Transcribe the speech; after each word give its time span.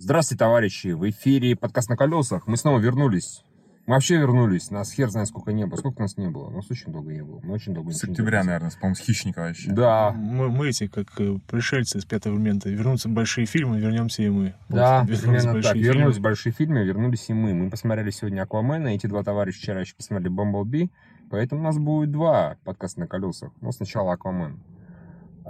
Здравствуйте, 0.00 0.38
товарищи! 0.38 0.88
В 0.88 1.10
эфире 1.10 1.56
подкаст 1.56 1.88
на 1.88 1.96
колесах. 1.96 2.46
Мы 2.46 2.56
снова 2.56 2.78
вернулись. 2.78 3.42
Мы 3.86 3.94
вообще 3.94 4.16
вернулись. 4.16 4.70
Нас 4.70 4.92
хер 4.92 5.10
знает 5.10 5.26
сколько 5.26 5.52
не 5.52 5.66
было. 5.66 5.76
Сколько 5.76 6.02
нас 6.02 6.16
не 6.16 6.28
было? 6.28 6.50
Нас 6.50 6.70
очень 6.70 6.92
долго 6.92 7.12
не 7.12 7.24
было. 7.24 7.40
Мы 7.42 7.54
очень 7.54 7.74
долго 7.74 7.90
С 7.90 8.04
октября, 8.04 8.44
наверное, 8.44 8.70
с, 8.70 8.76
по-моему, 8.76 8.94
с 8.94 9.00
хищника 9.00 9.40
вообще. 9.40 9.72
Да. 9.72 10.12
Мы, 10.12 10.50
мы 10.50 10.68
эти, 10.68 10.86
как 10.86 11.08
э, 11.20 11.38
пришельцы 11.48 11.98
из 11.98 12.04
пятого 12.04 12.36
элемента. 12.36 12.70
Вернутся 12.70 13.08
большие 13.08 13.44
фильмы, 13.46 13.80
вернемся 13.80 14.22
и 14.22 14.28
мы. 14.28 14.54
Да, 14.68 15.00
Вот, 15.00 15.08
вернулись 15.08 15.20
примерно 15.22 15.52
большие 15.54 15.72
так. 15.72 15.72
фильмы. 15.82 15.94
Вернулись 15.94 16.18
большие 16.20 16.52
фильмы, 16.52 16.84
вернулись 16.84 17.28
и 17.28 17.32
мы. 17.32 17.54
Мы 17.54 17.68
посмотрели 17.68 18.10
сегодня 18.10 18.42
Аквамена. 18.42 18.88
Эти 18.88 19.08
два 19.08 19.24
товарища 19.24 19.58
вчера 19.58 19.80
еще 19.80 19.96
посмотрели 19.96 20.28
Бамблби. 20.28 20.92
Поэтому 21.28 21.60
у 21.60 21.64
нас 21.64 21.76
будет 21.76 22.12
два 22.12 22.56
подкаста 22.64 23.00
на 23.00 23.08
колесах. 23.08 23.50
Но 23.60 23.72
сначала 23.72 24.12
Аквамен. 24.12 24.60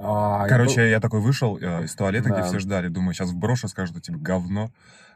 А, 0.02 0.42
я 0.44 0.48
Короче, 0.48 0.88
я 0.90 1.00
такой 1.00 1.20
вышел 1.20 1.58
э, 1.60 1.84
из 1.84 1.94
туалета, 1.94 2.30
где 2.30 2.42
все 2.42 2.58
ждали. 2.58 2.88
Думаю, 2.88 3.14
сейчас 3.14 3.30
вброшу, 3.30 3.68
скажут, 3.68 4.00
типа, 4.02 4.18
говно. 4.18 4.70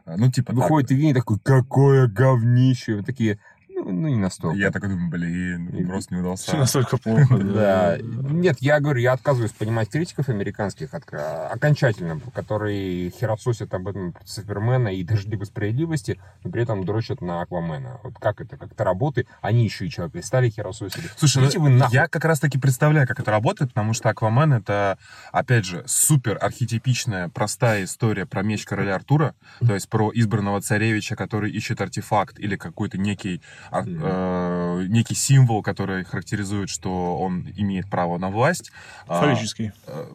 Э, 0.05 0.15
Ну, 0.17 0.29
типа, 0.31 0.51
был- 0.53 0.61
так. 0.61 0.69
выходит 0.69 0.91
Евгений 0.91 1.13
такой, 1.13 1.39
какое 1.39 2.07
говнище. 2.07 2.95
Вы 2.95 3.03
такие, 3.03 3.39
ну, 3.83 4.07
не 4.07 4.17
настолько. 4.17 4.57
Я 4.57 4.71
такой 4.71 4.89
думаю, 4.89 5.09
блин, 5.09 5.69
вброс 5.71 6.09
не 6.11 6.17
Все 6.17 6.21
удался. 6.21 6.57
настолько 6.57 6.97
плохо. 7.03 7.37
Да. 7.37 7.97
Нет, 8.01 8.57
я 8.59 8.79
говорю, 8.79 8.99
я 8.99 9.13
отказываюсь 9.13 9.51
понимать 9.51 9.89
критиков 9.89 10.29
американских 10.29 10.89
окончательно, 10.93 12.19
которые 12.33 13.09
херососят 13.11 13.73
об 13.73 13.87
этом 13.87 14.15
Супермена 14.25 14.89
и 14.89 15.03
даже 15.03 15.27
либо 15.27 15.43
справедливости, 15.45 16.19
но 16.43 16.51
при 16.51 16.63
этом 16.63 16.85
дрочат 16.85 17.21
на 17.21 17.41
Аквамена. 17.41 17.99
Вот 18.03 18.13
как 18.19 18.41
это, 18.41 18.57
как 18.57 18.71
это 18.71 18.83
работает? 18.83 19.27
Они 19.41 19.63
еще 19.63 19.85
и 19.85 19.89
человека 19.89 20.21
стали 20.25 20.49
херососили. 20.49 21.07
Слушай, 21.17 21.39
ну, 21.39 21.45
Идите 21.45 21.59
вы 21.59 21.69
нахуй. 21.69 21.93
я 21.95 22.07
как 22.07 22.25
раз-таки 22.25 22.57
представляю, 22.57 23.07
как 23.07 23.19
это 23.19 23.31
работает, 23.31 23.71
потому 23.71 23.93
что 23.93 24.09
Аквамен— 24.09 24.53
это, 24.53 24.97
опять 25.31 25.65
же, 25.65 25.83
супер 25.87 26.37
архетипичная, 26.41 27.29
простая 27.29 27.83
история 27.85 28.25
про 28.25 28.41
меч 28.43 28.65
короля 28.65 28.95
Артура, 28.95 29.35
то 29.59 29.73
есть 29.73 29.89
про 29.89 30.11
избранного 30.13 30.61
царевича, 30.61 31.15
который 31.15 31.51
ищет 31.51 31.81
артефакт 31.81 32.39
или 32.39 32.55
какой-то 32.55 32.97
некий, 32.97 33.41
ар- 33.73 33.85
э, 33.87 34.85
некий 34.87 35.15
символ, 35.15 35.61
который 35.63 36.03
характеризует, 36.03 36.69
что 36.69 37.17
он 37.17 37.47
имеет 37.57 37.89
право 37.89 38.17
на 38.17 38.29
власть. 38.29 38.71
А, 39.07 39.21
Фаллический. 39.21 39.71
э, 39.87 40.05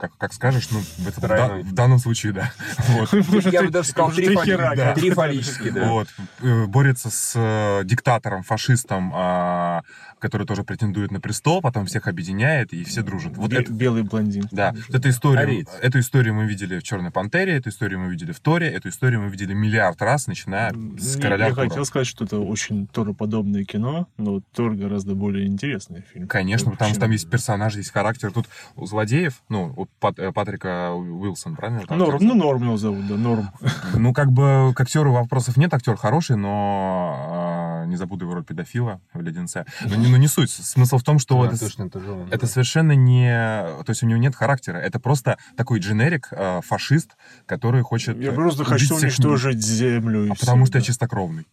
как, 0.00 0.16
как 0.16 0.32
скажешь, 0.32 0.68
ну, 0.70 0.80
в, 0.80 1.06
этом- 1.08 1.28
да- 1.28 1.56
в 1.58 1.72
данном 1.72 1.98
случае, 1.98 2.32
да. 2.32 2.52
Вот. 2.88 3.12
Я 3.52 3.62
бы 3.62 3.70
даже 3.70 3.90
сказал 3.90 4.08
Уже 4.08 4.16
три, 4.16 4.26
три 4.28 4.36
фали- 4.36 4.44
хера, 4.46 4.74
да. 5.74 5.88
Вот. 5.88 6.08
Э, 6.40 6.66
Борется 6.66 7.10
с 7.10 7.32
э, 7.36 7.84
диктатором, 7.84 8.42
фашистом, 8.42 9.12
а, 9.14 9.82
который 10.18 10.46
тоже 10.46 10.64
претендует 10.64 11.10
на 11.10 11.20
престол, 11.20 11.60
потом 11.60 11.86
всех 11.86 12.06
объединяет, 12.08 12.72
и 12.72 12.82
все 12.84 13.02
дружат. 13.02 13.36
Вот 13.36 13.50
Бе- 13.50 13.58
это, 13.60 13.72
Белый 13.72 14.02
блондин. 14.02 14.44
да, 14.50 14.72
вот 14.88 14.96
эту 14.96 15.08
историю, 15.10 15.40
Ариец. 15.42 15.68
эту 15.82 16.00
историю 16.00 16.34
мы 16.34 16.46
видели 16.46 16.78
в 16.78 16.82
«Черной 16.82 17.10
пантере», 17.10 17.56
эту 17.56 17.68
историю 17.68 18.00
мы 18.00 18.10
видели 18.10 18.32
в 18.32 18.40
«Торе», 18.40 18.68
эту 18.68 18.88
историю 18.88 19.20
мы 19.22 19.28
видели 19.30 19.52
миллиард 19.54 20.00
раз, 20.02 20.26
начиная 20.26 20.72
с 20.98 21.16
«Короля 21.20 21.44
Я 21.46 21.50
Артура». 21.52 21.68
хотел 21.68 21.84
сказать, 21.84 22.06
что 22.06 22.24
это 22.24 22.38
очень 22.38 22.86
Тороподобное 22.86 23.64
кино, 23.64 24.08
но 24.16 24.40
Тор 24.54 24.74
гораздо 24.74 25.14
более 25.14 25.46
интересный 25.46 26.02
фильм. 26.12 26.26
Конечно, 26.28 26.70
потому 26.70 26.90
что 26.92 27.00
там 27.00 27.10
есть 27.10 27.28
персонаж, 27.30 27.74
есть 27.76 27.90
характер. 27.92 28.32
Тут 28.32 28.46
у 28.76 28.86
злодеев, 28.86 29.42
ну, 29.48 29.72
у 29.76 29.86
Пат- 29.98 30.18
э, 30.18 30.32
Патрика 30.32 30.92
Уилсон, 30.92 31.56
правильно? 31.56 31.80
его 31.82 31.94
Норм, 31.96 32.18
ну 32.20 32.34
Норм 32.34 32.62
его 32.64 32.76
зовут, 32.76 33.06
да, 33.06 33.16
Норм. 33.16 33.50
Ну, 33.94 34.12
как 34.14 34.32
бы 34.32 34.72
к 34.74 34.80
актеру 34.80 35.12
вопросов 35.12 35.56
нет, 35.56 35.74
актер 35.74 35.96
хороший, 35.96 36.36
но 36.36 37.14
а, 37.82 37.84
не 37.86 37.96
забуду 37.96 38.24
его 38.24 38.34
роль 38.34 38.44
педофила 38.44 39.00
в 39.12 39.20
«Леденце». 39.20 39.66
Но, 39.84 39.96
не- 39.96 40.08
но 40.08 40.16
не 40.16 40.28
суть. 40.28 40.50
Смысл 40.50 40.98
в 40.98 41.02
том, 41.02 41.18
что 41.18 41.42
Да, 41.42 41.48
это, 41.48 41.58
точно, 41.60 41.84
это 41.84 42.00
же 42.00 42.12
он, 42.12 42.28
это 42.28 42.40
да. 42.40 42.46
совершенно 42.46 42.92
не... 42.92 43.30
То 43.84 43.84
есть 43.88 44.02
у 44.02 44.06
него 44.06 44.18
нет 44.18 44.34
характера. 44.34 44.76
Это 44.78 45.00
просто 45.00 45.36
такой 45.56 45.80
дженерик, 45.80 46.28
э, 46.30 46.60
фашист, 46.64 47.16
который 47.46 47.82
хочет 47.82 48.16
Я 48.18 48.30
э, 48.30 48.34
просто 48.34 48.62
убить 48.62 48.72
хочу 48.72 48.84
всех 48.96 49.02
уничтожить 49.02 49.62
землю. 49.62 50.30
А 50.30 50.34
потому 50.34 50.64
что 50.66 50.74
да. 50.74 50.78
я 50.78 50.84
чистокровный. 50.84 51.46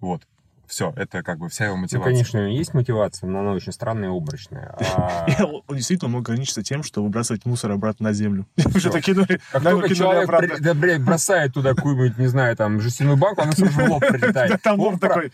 Вот. 0.00 0.22
Все, 0.70 0.92
это 0.94 1.24
как 1.24 1.38
бы 1.38 1.48
вся 1.48 1.64
его 1.64 1.74
Ну, 1.74 1.82
мотивация. 1.82 2.12
конечно, 2.12 2.38
у 2.38 2.42
него 2.44 2.56
есть 2.56 2.74
мотивация, 2.74 3.28
но 3.28 3.40
она 3.40 3.50
очень 3.50 3.72
странная 3.72 4.08
и 4.08 4.16
обрачная. 4.16 4.72
А 4.80 5.26
И 5.28 5.42
Он 5.42 5.76
действительно 5.76 6.10
мог 6.10 6.22
ограничиться 6.22 6.62
тем, 6.62 6.84
что 6.84 7.02
выбрасывать 7.02 7.44
мусор 7.44 7.72
обратно 7.72 8.04
на 8.04 8.12
землю. 8.12 8.46
Уже 8.74 8.88
Как 9.50 9.62
только 9.62 9.94
человек 9.94 11.00
бросает 11.00 11.54
туда 11.54 11.74
какую-нибудь, 11.74 12.18
не 12.18 12.28
знаю, 12.28 12.56
там, 12.56 12.80
жестяную 12.80 13.16
банку, 13.16 13.42
она 13.42 13.50
сразу 13.50 13.80
в 13.80 13.90
лоб 13.90 14.00
прилетает. 14.08 14.62
Там 14.62 14.78
лоб 14.78 15.00
такой, 15.00 15.32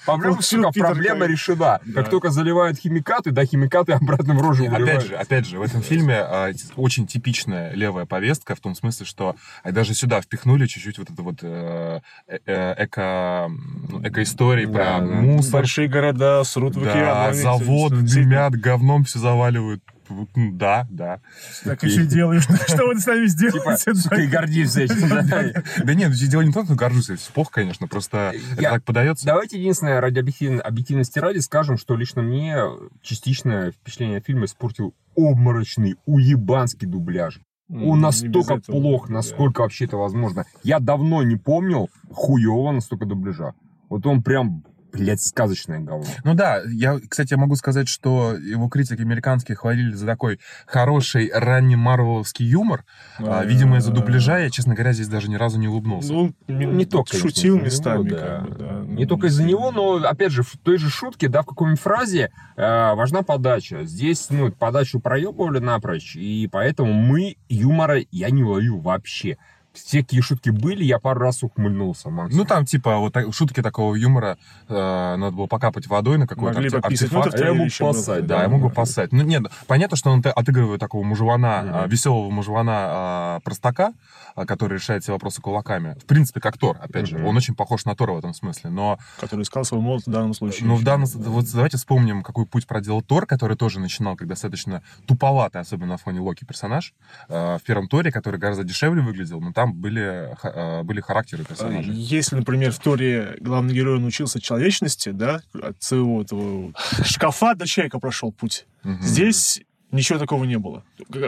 проблема, 0.72 1.26
решена. 1.26 1.80
Да. 1.84 2.02
Как 2.02 2.08
только 2.08 2.30
заливают 2.30 2.78
химикаты, 2.78 3.30
да, 3.30 3.44
химикаты 3.44 3.92
обратно 3.92 4.34
в 4.34 4.40
рожу 4.40 4.66
опять 4.66 5.06
же, 5.06 5.16
опять 5.16 5.46
же, 5.46 5.58
в 5.58 5.62
этом 5.62 5.82
фильме 5.82 6.16
а, 6.16 6.52
очень 6.76 7.06
типичная 7.06 7.72
левая 7.74 8.06
повестка 8.06 8.54
в 8.54 8.60
том 8.60 8.74
смысле, 8.74 9.04
что 9.04 9.36
а, 9.62 9.72
даже 9.72 9.92
сюда 9.92 10.22
впихнули 10.22 10.66
чуть-чуть 10.66 10.98
вот 10.98 11.10
это 11.10 11.22
вот 11.22 11.38
э, 11.42 12.00
э, 12.26 12.38
э, 12.46 13.48
ну, 13.48 14.00
эко-истории 14.02 14.64
про. 14.64 15.00
Мусор, 15.26 15.52
Большие 15.60 15.88
города 15.88 16.42
срут 16.44 16.76
в 16.76 16.80
океан. 16.80 16.94
да, 16.94 17.26
они 17.26 17.38
всё- 17.38 17.58
завод, 17.58 17.92
дымят, 18.04 18.52
говном 18.54 19.04
все 19.04 19.18
заваливают. 19.18 19.82
Ну, 20.08 20.28
Да, 20.52 20.86
да. 20.88 21.20
Так 21.64 21.82
и 21.82 21.88
что 21.88 22.04
делаешь? 22.06 22.44
Что 22.68 22.86
вы 22.86 22.96
с 23.00 23.06
нами 23.06 23.26
Типа, 23.26 23.50
сделаете? 23.76 23.94
сука, 23.96 24.14
и 24.20 24.26
гордишься 24.28 24.82
этим. 24.82 25.08
да. 25.08 25.62
Да 25.82 25.94
нет, 25.94 26.10
ну, 26.10 26.28
дело 26.28 26.42
не 26.42 26.50
в 26.52 26.54
том, 26.54 26.64
что 26.64 26.76
горжусь, 26.76 27.10
это 27.10 27.20
плохо, 27.34 27.50
конечно, 27.54 27.88
просто 27.88 28.32
это 28.52 28.62
так 28.62 28.84
подается. 28.84 29.26
Давайте 29.26 29.58
единственное, 29.58 30.00
ради 30.00 30.20
объективно- 30.20 30.60
объективности 30.62 31.18
ради, 31.18 31.38
скажем, 31.40 31.76
что 31.76 31.96
лично 31.96 32.22
мне 32.22 32.56
частичное 33.02 33.72
впечатление 33.72 34.20
фильма 34.20 34.44
испортил 34.44 34.94
обморочный, 35.16 35.96
уебанский 36.06 36.86
дубляж. 36.86 37.40
М, 37.68 37.88
Он 37.88 38.00
настолько 38.00 38.58
плох, 38.58 39.08
насколько 39.08 39.62
вообще 39.62 39.86
это 39.86 39.96
возможно. 39.96 40.44
Я 40.62 40.78
давно 40.78 41.24
не 41.24 41.34
помнил 41.34 41.90
хуево 42.12 42.70
настолько 42.70 43.06
дубляжа. 43.06 43.54
Вот 43.88 44.06
он 44.06 44.22
прям, 44.22 44.62
блядь, 44.96 45.22
сказочное 45.22 45.80
говно. 45.80 46.06
Ну 46.24 46.34
да, 46.34 46.62
я, 46.66 46.98
кстати, 47.08 47.34
могу 47.34 47.56
сказать, 47.56 47.88
что 47.88 48.34
его 48.34 48.68
критики 48.68 49.00
американские 49.00 49.56
хвалили 49.56 49.92
за 49.92 50.06
такой 50.06 50.40
хороший 50.66 51.30
ранний 51.32 51.76
марвеловский 51.76 52.46
юмор. 52.46 52.84
А, 53.18 53.44
видимо, 53.44 53.78
из-за 53.78 53.92
дубляжа 53.92 54.38
я, 54.38 54.50
честно 54.50 54.74
говоря, 54.74 54.92
здесь 54.92 55.08
даже 55.08 55.28
ни 55.28 55.36
разу 55.36 55.58
не 55.58 55.68
улыбнулся. 55.68 56.12
Ну, 56.12 56.34
Не 56.48 56.84
только, 56.84 57.12
конечно, 57.12 57.30
шутил 57.30 57.56
из-за 57.56 57.64
местами, 57.64 58.08
него, 58.08 58.16
да. 58.16 58.26
как 58.26 58.48
бы, 58.48 58.54
да. 58.56 58.80
Не 58.86 59.02
Ну, 59.04 59.08
только 59.08 59.26
из-за 59.28 59.44
него, 59.44 59.70
но, 59.70 59.96
опять 59.96 60.32
же, 60.32 60.42
в 60.42 60.56
той 60.62 60.78
же 60.78 60.90
шутке, 60.90 61.28
да, 61.28 61.42
в 61.42 61.46
какой-нибудь 61.46 61.80
фразе 61.80 62.30
э, 62.56 62.94
важна 62.94 63.22
подача. 63.22 63.84
Здесь, 63.84 64.28
ну, 64.30 64.50
подачу 64.52 65.00
проебывали 65.00 65.58
напрочь, 65.58 66.16
и 66.16 66.48
поэтому 66.50 66.92
мы 66.92 67.36
юмора 67.48 68.00
я 68.10 68.30
не 68.30 68.44
ловил 68.44 68.80
вообще. 68.80 69.38
Все 69.76 70.02
какие 70.02 70.20
шутки 70.20 70.50
были, 70.50 70.84
я 70.84 70.98
пару 70.98 71.20
раз 71.20 71.42
ухмыльнулся, 71.42 72.10
максимум. 72.10 72.42
Ну, 72.42 72.48
там, 72.48 72.64
типа, 72.64 72.96
вот 72.98 73.12
так- 73.12 73.32
шутки 73.34 73.62
такого 73.62 73.94
юмора, 73.94 74.38
э, 74.68 74.74
надо 75.16 75.36
было 75.36 75.46
покапать 75.46 75.86
водой 75.86 76.18
на 76.18 76.26
какой-то 76.26 76.54
Могли 76.60 76.68
арте-. 76.70 77.08
Ну, 77.12 77.20
артефакт. 77.20 77.34
А 77.34 77.44
я 77.46 77.54
мог 77.54 77.70
поссать, 77.78 78.26
Да, 78.26 78.42
я 78.42 78.48
могу 78.48 78.70
поссать. 78.70 79.12
Ну, 79.12 79.22
нет, 79.22 79.44
понятно, 79.66 79.96
что 79.96 80.10
он 80.10 80.22
отыгрывает 80.24 80.80
такого 80.80 81.02
мужевана, 81.04 81.62
Мгм. 81.62 81.74
а, 81.74 81.86
веселого 81.86 82.30
мужевана 82.30 82.72
а, 82.74 83.40
простака, 83.44 83.92
а, 84.34 84.46
который 84.46 84.74
решает 84.74 85.02
все 85.02 85.12
вопросы 85.12 85.40
кулаками. 85.40 85.96
В 86.00 86.04
принципе, 86.06 86.40
как 86.40 86.58
Тор, 86.58 86.78
опять 86.80 87.06
же. 87.08 87.18
Мгм. 87.18 87.26
Он 87.26 87.36
очень 87.36 87.54
похож 87.54 87.84
на 87.84 87.94
Тора 87.94 88.12
в 88.12 88.18
этом 88.18 88.34
смысле. 88.34 88.70
Но, 88.70 88.98
Который 89.20 89.42
искал 89.42 89.64
свой 89.64 89.80
молот 89.80 90.06
в 90.06 90.10
данном 90.10 90.34
случае. 90.34 90.66
но 90.68 90.76
в 90.76 90.84
данном... 90.84 91.06
Вот 91.14 91.44
давайте 91.52 91.76
вспомним, 91.76 92.22
какой 92.22 92.46
путь 92.46 92.66
проделал 92.66 93.02
Тор, 93.02 93.26
который 93.26 93.56
тоже 93.56 93.80
начинал 93.80 94.16
как 94.16 94.28
достаточно 94.28 94.82
туповатый, 95.06 95.60
особенно 95.60 95.92
на 95.92 95.96
фоне 95.98 96.20
Локи 96.20 96.44
персонаж. 96.44 96.94
А, 97.28 97.58
в 97.58 97.62
первом 97.62 97.88
Торе, 97.88 98.10
который 98.12 98.38
гораздо 98.38 98.64
дешевле 98.64 99.02
выглядел, 99.02 99.40
но 99.40 99.52
там 99.52 99.65
были, 99.74 100.34
ха- 100.38 100.52
а, 100.54 100.82
были 100.82 101.00
характеры 101.00 101.44
персонажей. 101.44 101.92
Если, 101.94 102.36
например, 102.36 102.72
в 102.72 102.78
Торе 102.78 103.36
главный 103.40 103.74
герой 103.74 104.00
научился 104.00 104.40
человечности, 104.40 105.10
да, 105.10 105.40
от 105.54 105.82
своего 105.82 106.22
этого 106.22 106.72
шкафа 107.04 107.54
до 107.54 107.66
человека 107.66 107.98
прошел 107.98 108.32
путь. 108.32 108.66
Здесь 109.00 109.60
ничего 109.92 110.18
такого 110.18 110.44
не 110.44 110.58
было. 110.58 110.84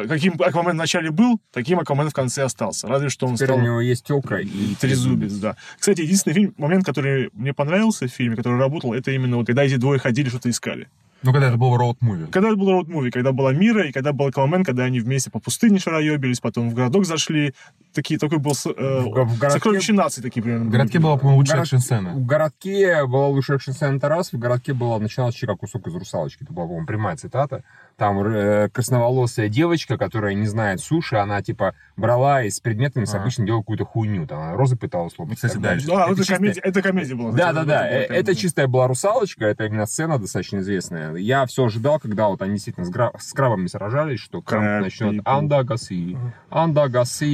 Каким 0.09 0.35
Аквамен 0.41 0.73
в 0.73 0.75
начале 0.75 1.11
был, 1.11 1.41
таким 1.53 1.79
Аквамен 1.79 2.11
в 2.11 2.13
конце 2.13 2.43
остался. 2.45 2.87
Разве 2.89 3.09
что 3.09 3.27
он 3.27 3.37
Теперь 3.37 3.49
стал 3.49 3.59
у 3.59 3.63
него 3.63 3.81
есть 3.81 4.05
телка 4.05 4.37
и 4.37 4.75
трезубец, 4.81 5.33
да. 5.35 5.57
Кстати, 5.79 6.03
единственный 6.03 6.35
фильм, 6.35 6.55
момент, 6.59 6.85
который 6.85 7.31
мне 7.33 7.53
понравился 7.55 8.07
в 8.07 8.11
фильме, 8.11 8.37
который 8.37 8.59
работал, 8.59 8.93
это 8.93 9.11
именно 9.11 9.37
вот 9.39 9.47
когда 9.47 9.65
эти 9.65 9.77
двое 9.77 9.99
ходили, 9.99 10.29
что-то 10.29 10.51
искали. 10.51 10.89
Ну, 11.23 11.33
когда 11.33 11.49
это 11.49 11.57
был 11.57 11.75
роуд-муви. 11.77 12.31
Когда 12.31 12.49
это 12.49 12.57
был 12.57 12.71
роуд-муви, 12.71 13.11
когда 13.11 13.33
была 13.33 13.53
Мира, 13.53 13.89
и 13.89 13.93
когда 13.93 14.13
был 14.13 14.27
Аквамен, 14.27 14.63
когда 14.63 14.85
они 14.85 15.01
вместе 15.01 15.31
по 15.31 15.41
пустыне 15.41 15.81
шароебились, 15.81 16.39
потом 16.39 16.71
в 16.71 16.75
городок 16.75 17.07
зашли. 17.07 17.55
Такие, 17.99 18.17
такой 18.21 18.39
был 18.39 18.55
с- 18.55 18.65
э, 18.67 18.71
В 19.01 19.11
в 19.25 19.39
городке- 19.41 19.51
сокровище 19.51 19.93
нации 19.93 20.23
такие 20.23 20.41
примерно. 20.41 20.67
В 20.67 20.71
городке 20.71 21.01
была, 21.01 21.17
по-моему, 21.17 21.39
лучшая 21.41 21.63
экшн-сцена. 21.63 22.11
В 22.11 22.25
городке 22.25 23.05
была 23.07 23.27
лучшая 23.27 23.57
экшн-сцена 23.57 23.97
это 23.97 24.09
раз, 24.09 24.33
в 24.33 24.39
городке 24.39 24.73
была 24.73 25.01
начиналась 25.01 25.37
как 25.41 25.59
кусок 25.59 25.89
из 25.89 25.97
русалочки. 25.97 26.45
Это 26.45 26.53
была, 26.53 26.67
по-моему, 26.67 26.87
прямая 26.87 27.17
цитата. 27.17 27.65
Там 27.97 28.21
э, 28.23 28.69
красноволосая 28.69 29.49
девочка, 29.49 29.99
которая 29.99 30.35
не 30.35 30.47
знает 30.47 30.81
суши, 30.81 31.17
она 31.17 31.43
типа 31.43 31.75
брала 31.97 32.45
и 32.45 32.51
с 32.51 32.61
предметами 32.61 33.05
с 33.05 33.11
Ага. 33.15 33.23
обычно 33.23 33.45
делала 33.47 33.63
какую-то 33.63 33.85
хуйню. 33.85 34.29
Там 34.29 34.39
она 34.41 34.53
розы 34.55 34.77
пыталась 34.77 35.15
лопать. 35.19 35.39
Ну, 35.43 35.49
кстати, 35.49 35.61
да, 35.61 35.75
Это 35.75 36.25
комедия, 36.25 36.61
это 36.61 36.83
комедия 36.83 37.17
была. 37.17 37.33
Да, 37.33 37.51
Это- 37.51 37.55
да, 37.55 37.65
да. 37.65 37.89
это 37.89 38.15
была 38.23 38.33
Э, 38.33 38.35
чистая 38.37 38.67
была 38.69 38.87
русалочка, 38.87 39.45
это 39.47 39.65
именно 39.67 39.87
сцена 39.87 40.21
достаточно 40.21 40.59
известная. 40.59 41.17
Я 41.17 41.45
все 41.47 41.65
ожидал, 41.65 41.99
когда 41.99 42.29
вот 42.29 42.43
они 42.43 42.53
действительно 42.53 42.87
с, 42.87 42.91
гра- 42.91 43.11
с 43.19 43.33
крабами 43.33 43.67
сражались, 43.67 44.21
что 44.21 44.41
краб 44.41 44.63
Crab 44.63 44.81
начнет 44.83 45.23
андагаси. 45.25 46.17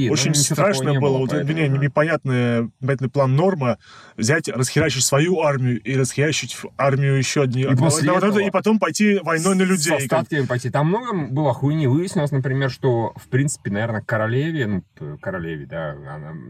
Очень 0.09 0.31
Ну, 0.31 0.39
ничего 0.39 0.54
страшно 0.55 0.93
было, 0.93 0.99
было, 0.99 1.17
вот 1.19 1.29
поэтому, 1.31 1.53
мне 1.53 1.69
да. 1.69 1.77
непонятный, 1.77 2.61
непонятный 2.79 3.09
план 3.09 3.35
норма, 3.35 3.77
взять, 4.17 4.47
расхерачить 4.49 5.03
свою 5.03 5.41
армию 5.41 5.81
и 5.81 5.95
расхерачить 5.95 6.57
армию 6.77 7.17
еще 7.17 7.43
одни. 7.43 7.61
И 7.63 7.75
после 7.75 8.09
вот 8.09 8.17
это- 8.17 8.27
этого 8.27 8.39
и 8.39 8.49
потом 8.51 8.79
пойти 8.79 9.19
войной 9.23 9.55
на 9.55 9.65
С 9.65 9.69
людей. 9.69 9.91
как- 9.93 10.01
остатками 10.19 10.45
пойти. 10.45 10.69
Там 10.69 10.87
много 10.87 11.13
было 11.27 11.53
хуйни. 11.53 11.87
Выяснилось, 11.87 12.31
например, 12.31 12.69
что, 12.71 13.13
в 13.15 13.27
принципе, 13.27 13.71
наверное, 13.71 14.01
королеве, 14.01 14.67
ну, 14.99 15.17
королеве, 15.21 15.65
да, 15.65 15.95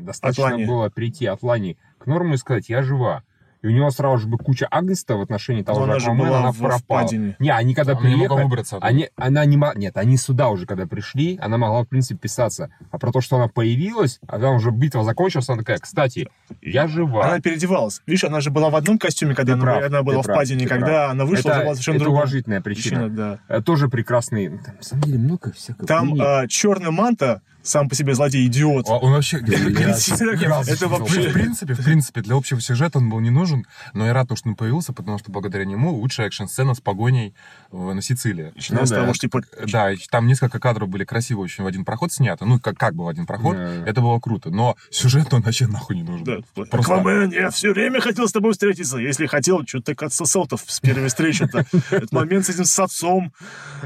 достаточно 0.02 0.46
Атлане. 0.48 0.66
было 0.66 0.90
прийти 0.90 1.26
от 1.26 1.44
Лани 1.44 1.78
к 2.00 2.06
Норму 2.08 2.36
и 2.36 2.38
сказать, 2.38 2.70
я 2.70 2.84
жива. 2.84 3.24
И 3.66 3.68
у 3.68 3.72
него 3.72 3.90
сразу 3.90 4.20
же 4.20 4.28
бы 4.28 4.38
куча 4.38 4.68
агнста 4.70 5.16
в 5.16 5.22
отношении 5.22 5.64
того 5.64 5.80
Но 5.80 5.86
же 5.86 5.92
она 5.94 6.00
же 6.00 6.12
была 6.12 6.40
она 6.40 6.52
в 6.52 6.60
пропала. 6.60 6.78
впадине. 6.78 7.36
Не, 7.40 7.50
они 7.50 7.74
когда 7.74 7.94
Она 7.94 8.02
не 8.02 8.08
могла 8.10 8.18
приехали, 8.28 8.44
выбраться 8.44 8.76
оттуда. 8.76 8.88
они, 8.88 9.10
она 9.16 9.44
не 9.46 9.58
мо- 9.58 9.74
Нет, 9.76 9.98
они 9.98 10.18
сюда 10.18 10.50
уже, 10.50 10.68
когда 10.68 10.86
пришли, 10.86 11.40
она 11.42 11.58
могла, 11.58 11.82
в 11.82 11.88
принципе, 11.88 12.20
писаться. 12.20 12.70
А 12.92 13.00
про 13.00 13.12
то, 13.12 13.22
что 13.22 13.38
она 13.38 13.48
появилась, 13.48 14.20
а 14.28 14.38
там 14.38 14.58
уже 14.58 14.70
битва 14.70 15.04
закончилась, 15.04 15.50
она 15.50 15.58
такая, 15.58 15.80
кстати, 15.80 16.30
я 16.62 16.88
жива. 16.88 17.26
Она 17.26 17.40
переодевалась. 17.40 18.04
Видишь, 18.06 18.24
она 18.26 18.40
же 18.40 18.52
была 18.52 18.70
в 18.70 18.76
одном 18.76 19.00
костюме, 19.00 19.34
когда 19.34 19.54
Ты 19.54 19.60
она, 19.60 19.64
прав, 19.64 19.84
она 19.86 20.04
была 20.04 20.22
в 20.22 20.26
прав, 20.26 20.38
падине, 20.38 20.68
когда 20.68 20.86
прав. 20.86 21.12
она 21.14 21.26
вышла, 21.26 21.50
это, 21.50 21.58
уже 21.58 21.64
была 21.66 21.74
совершенно 21.74 21.96
это 21.96 22.04
другая 22.04 22.22
уважительная 22.24 22.62
причина. 22.62 23.10
да. 23.10 23.40
Э, 23.48 23.62
Тоже 23.64 23.90
прекрасный. 23.90 24.50
Там, 24.50 24.76
на 24.78 24.84
самом 24.84 25.04
деле, 25.06 25.18
много 25.18 25.52
всякого. 25.54 25.88
Там 25.88 26.10
хуйни. 26.12 26.48
черный 26.50 26.92
манта, 26.92 27.42
сам 27.66 27.90
по 27.90 27.96
себе 27.96 28.16
злодей, 28.16 28.46
идиот. 28.48 28.86
Он 28.88 29.12
вообще... 29.12 29.38
Это 29.40 30.88
вообще- 30.88 31.30
В 31.30 31.34
принципе, 31.34 31.74
в 31.74 31.84
принципе, 31.84 32.22
для 32.22 32.36
общего 32.36 32.62
сюжета 32.62 33.00
он 33.00 33.10
был 33.10 33.20
не 33.20 33.32
нужен, 33.32 33.66
но 33.94 34.06
я 34.06 34.14
рад, 34.14 34.30
что 34.36 34.50
он 34.50 34.56
появился, 34.56 34.94
потому 34.94 35.18
что 35.20 35.32
благодаря 35.32 35.66
нему 35.66 35.94
лучшая 35.96 36.28
экшн-сцена 36.28 36.76
с 36.76 36.82
погоней 36.82 37.34
на 37.72 38.02
Сицилии. 38.02 38.52
Начиная 38.56 38.86
с 38.86 38.90
да. 38.90 39.02
того, 39.02 39.14
что 39.14 39.22
типа 39.22 39.42
Да, 39.66 39.92
и 39.92 39.98
там 40.10 40.28
несколько 40.28 40.60
кадров 40.60 40.88
были 40.90 41.04
красиво 41.04 41.42
очень 41.42 41.64
в 41.64 41.68
один 41.68 41.84
проход 41.86 42.14
снято, 42.14 42.46
ну, 42.46 42.60
как, 42.60 42.78
как 42.78 42.96
бы 42.96 43.06
в 43.06 43.08
один 43.08 43.26
проход, 43.26 43.58
это 43.58 44.02
было 44.02 44.20
круто, 44.20 44.50
но 44.52 44.76
сюжет 44.92 45.34
он 45.34 45.42
вообще 45.42 45.68
нахуй 45.68 45.96
не 45.96 46.04
нужен. 46.04 46.46
Аквамен, 46.72 47.32
я 47.32 47.50
все 47.50 47.74
время 47.74 48.00
хотел 48.02 48.28
с 48.28 48.32
тобой 48.32 48.54
встретиться. 48.54 48.98
Если 48.98 49.26
хотел, 49.26 49.66
что 49.66 49.80
ты 49.82 49.96
так 49.96 50.04
отсосал-то 50.04 50.58
с 50.58 50.80
первой 50.80 51.08
встречи-то. 51.08 51.66
Этот 51.90 52.12
момент 52.12 52.46
с 52.46 52.50
этим 52.50 52.66
с 52.66 52.78
отцом, 52.80 53.34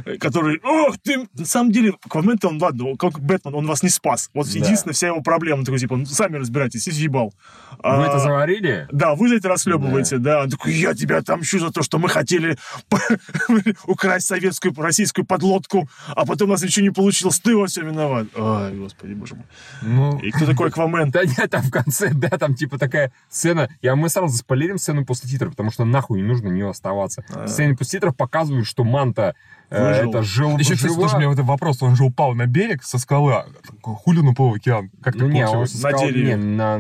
э, 0.05 0.17
который, 0.17 0.59
ох, 0.63 0.97
ты... 0.97 1.27
На 1.33 1.45
самом 1.45 1.71
деле, 1.71 1.93
Аквамен-то 2.03 2.47
он, 2.49 2.61
ладно, 2.61 2.97
как 2.97 3.19
Бэтмен, 3.19 3.53
он 3.53 3.68
вас 3.69 3.83
не 3.83 3.89
спас. 3.89 4.29
Вот 4.33 4.47
единственная 4.47 4.93
вся 4.93 5.07
его 5.07 5.21
проблема, 5.21 5.63
такой, 5.63 5.79
типа, 5.79 5.95
ну, 5.95 6.05
сами 6.05 6.37
разбирайтесь, 6.37 6.87
и. 6.87 7.33
Вы 7.71 7.79
А, 7.83 8.05
это 8.05 8.19
заварили? 8.19 8.87
Да, 8.91 9.15
вы 9.15 9.29
за 9.29 9.35
это 9.35 9.49
расхлебываете, 9.49 10.17
да. 10.17 10.43
Он 10.43 10.49
такой, 10.49 10.73
я 10.73 10.93
тебя 10.93 11.17
отомщу 11.17 11.59
за 11.59 11.71
то, 11.71 11.81
что 11.83 11.97
мы 11.97 12.09
хотели 12.09 12.57
украсть 13.85 14.27
советскую, 14.27 14.73
российскую 14.77 15.25
подлодку, 15.25 15.87
а 16.07 16.25
потом 16.25 16.49
у 16.49 16.51
нас 16.51 16.61
ничего 16.61 16.85
не 16.85 16.91
получилось, 16.91 17.39
ты 17.39 17.55
во 17.55 17.67
всем 17.67 17.87
виноват. 17.87 18.27
Ай, 18.35 18.73
господи, 18.75 19.13
боже 19.13 19.35
мой. 19.35 19.45
Ну, 19.81 20.19
И 20.19 20.31
кто 20.31 20.45
такой 20.45 20.69
Аквамен? 20.69 21.11
Да 21.19 21.25
нет, 21.25 21.49
там 21.49 21.61
в 21.63 21.71
конце, 21.71 22.11
да, 22.13 22.29
там 22.29 22.55
типа 22.55 22.77
такая 22.77 23.11
сцена. 23.29 23.69
Я 23.81 23.95
мы 23.95 24.09
сразу 24.09 24.35
спойлерим 24.37 24.77
сцену 24.77 25.05
после 25.05 25.29
титров, 25.29 25.51
потому 25.51 25.71
что 25.71 25.85
нахуй 25.85 26.21
не 26.21 26.27
нужно 26.27 26.49
на 26.49 26.53
нее 26.53 26.69
оставаться. 26.69 27.23
А. 27.33 27.47
Сцены 27.47 27.75
после 27.75 27.99
титров 27.99 28.15
показывают, 28.15 28.67
что 28.67 28.83
Манта 28.83 29.35
Выжил. 29.69 30.09
это 30.09 30.23
жил 30.23 30.57
еще, 30.57 30.75
кстати, 30.75 30.91
жива. 30.91 31.03
тоже 31.03 31.15
у 31.15 31.19
меня 31.19 31.27
вот 31.29 31.33
этот 31.35 31.45
вопрос, 31.47 31.81
он 31.83 31.95
же 31.95 32.03
упал 32.03 32.33
на 32.33 32.47
берег 32.47 32.83
со 32.83 32.97
скалы, 32.97 33.33
а 33.33 33.45
хули 33.83 34.19
он 34.19 34.29
упал 34.29 34.49
в 34.49 34.53
океан? 34.55 34.89
Как 35.01 35.15
Ну 35.15 35.25
так 35.25 35.33
не, 35.33 35.43
он 35.43 35.51
получилось? 35.53 35.79
сказал, 35.79 36.01
На 36.01 36.07
дереве. 36.07 36.27
не, 36.27 36.35
на, 36.35 36.77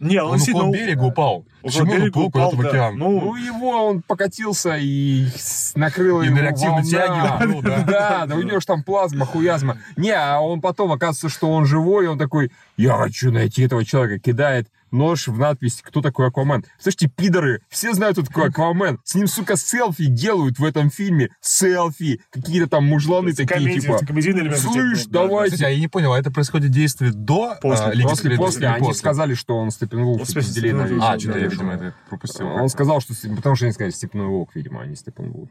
Не, 0.00 0.22
он, 0.22 0.32
Он 0.32 0.38
сильно... 0.38 0.70
берега 0.70 1.02
упал. 1.04 1.46
Около 1.66 1.84
Почему 1.84 2.06
уплыл 2.08 2.26
упал, 2.26 2.50
куда-то 2.50 2.56
в 2.56 2.62
да. 2.62 2.68
океан? 2.68 2.98
Ну, 2.98 3.20
Ну, 3.20 3.36
его 3.36 3.88
он 3.88 4.02
покатился 4.02 4.76
и 4.76 5.26
накрыл 5.74 6.22
И 6.22 6.26
его 6.26 6.36
волна. 6.36 6.82
тяге 6.82 7.44
уплыл, 7.44 7.62
да. 7.62 7.82
Да, 7.86 8.26
да, 8.26 8.34
у 8.36 8.42
него 8.42 8.60
же 8.60 8.66
там 8.66 8.82
плазма, 8.82 9.26
хуязма. 9.26 9.78
Не, 9.96 10.10
а 10.12 10.40
он 10.40 10.60
потом 10.60 10.92
оказывается, 10.92 11.28
что 11.28 11.50
он 11.50 11.66
живой, 11.66 12.04
и 12.04 12.08
он 12.08 12.18
такой, 12.18 12.50
я 12.76 12.96
хочу 12.96 13.30
найти 13.30 13.62
этого 13.62 13.84
человека, 13.84 14.18
кидает 14.18 14.68
нож 14.90 15.28
в 15.28 15.38
надпись 15.38 15.80
«Кто 15.82 16.00
такой 16.00 16.28
Аквамен?». 16.28 16.64
Слушайте, 16.80 17.08
пидоры, 17.14 17.60
все 17.68 17.92
знают, 17.92 18.16
кто 18.16 18.26
такой 18.26 18.48
Аквамен. 18.48 18.98
С 19.04 19.14
ним, 19.14 19.26
сука, 19.26 19.56
селфи 19.56 20.06
делают 20.06 20.58
в 20.58 20.64
этом 20.64 20.90
фильме. 20.90 21.30
Селфи. 21.40 22.20
Какие-то 22.30 22.68
там 22.68 22.84
мужланы 22.84 23.32
такие, 23.32 23.46
комедия, 23.46 23.80
типа... 23.80 23.98
комедийный 23.98 24.42
элемент. 24.42 24.58
Слышь, 24.58 25.02
типа, 25.02 25.12
да, 25.12 25.22
давай, 25.26 25.50
Кстати, 25.50 25.70
я 25.70 25.78
не 25.78 25.88
понял, 25.88 26.12
а 26.12 26.18
это 26.18 26.30
происходит 26.30 26.70
действие 26.70 27.12
до 27.12 27.56
После, 27.60 27.86
а, 27.86 28.08
После, 28.08 28.36
после, 28.36 28.60
или 28.60 28.66
они 28.66 28.86
после? 28.86 28.98
сказали, 28.98 29.34
что 29.34 29.56
он 29.58 29.66
После 29.66 30.40
на 30.40 30.42
Степенволк, 30.42 31.02
А, 31.02 31.18
что-то 31.18 31.38
я, 31.38 31.48
да, 31.48 31.55
видимо, 31.56 31.74
это 31.74 31.94
пропустил. 32.08 32.46
Он 32.46 32.68
сказал, 32.68 33.00
что... 33.00 33.14
Потому 33.34 33.56
что 33.56 33.66
они 33.66 33.72
сказали 33.72 33.92
Степенволк, 33.92 34.54
видимо, 34.54 34.82
а 34.82 34.86
не 34.86 34.96
Степенволк. 34.96 35.50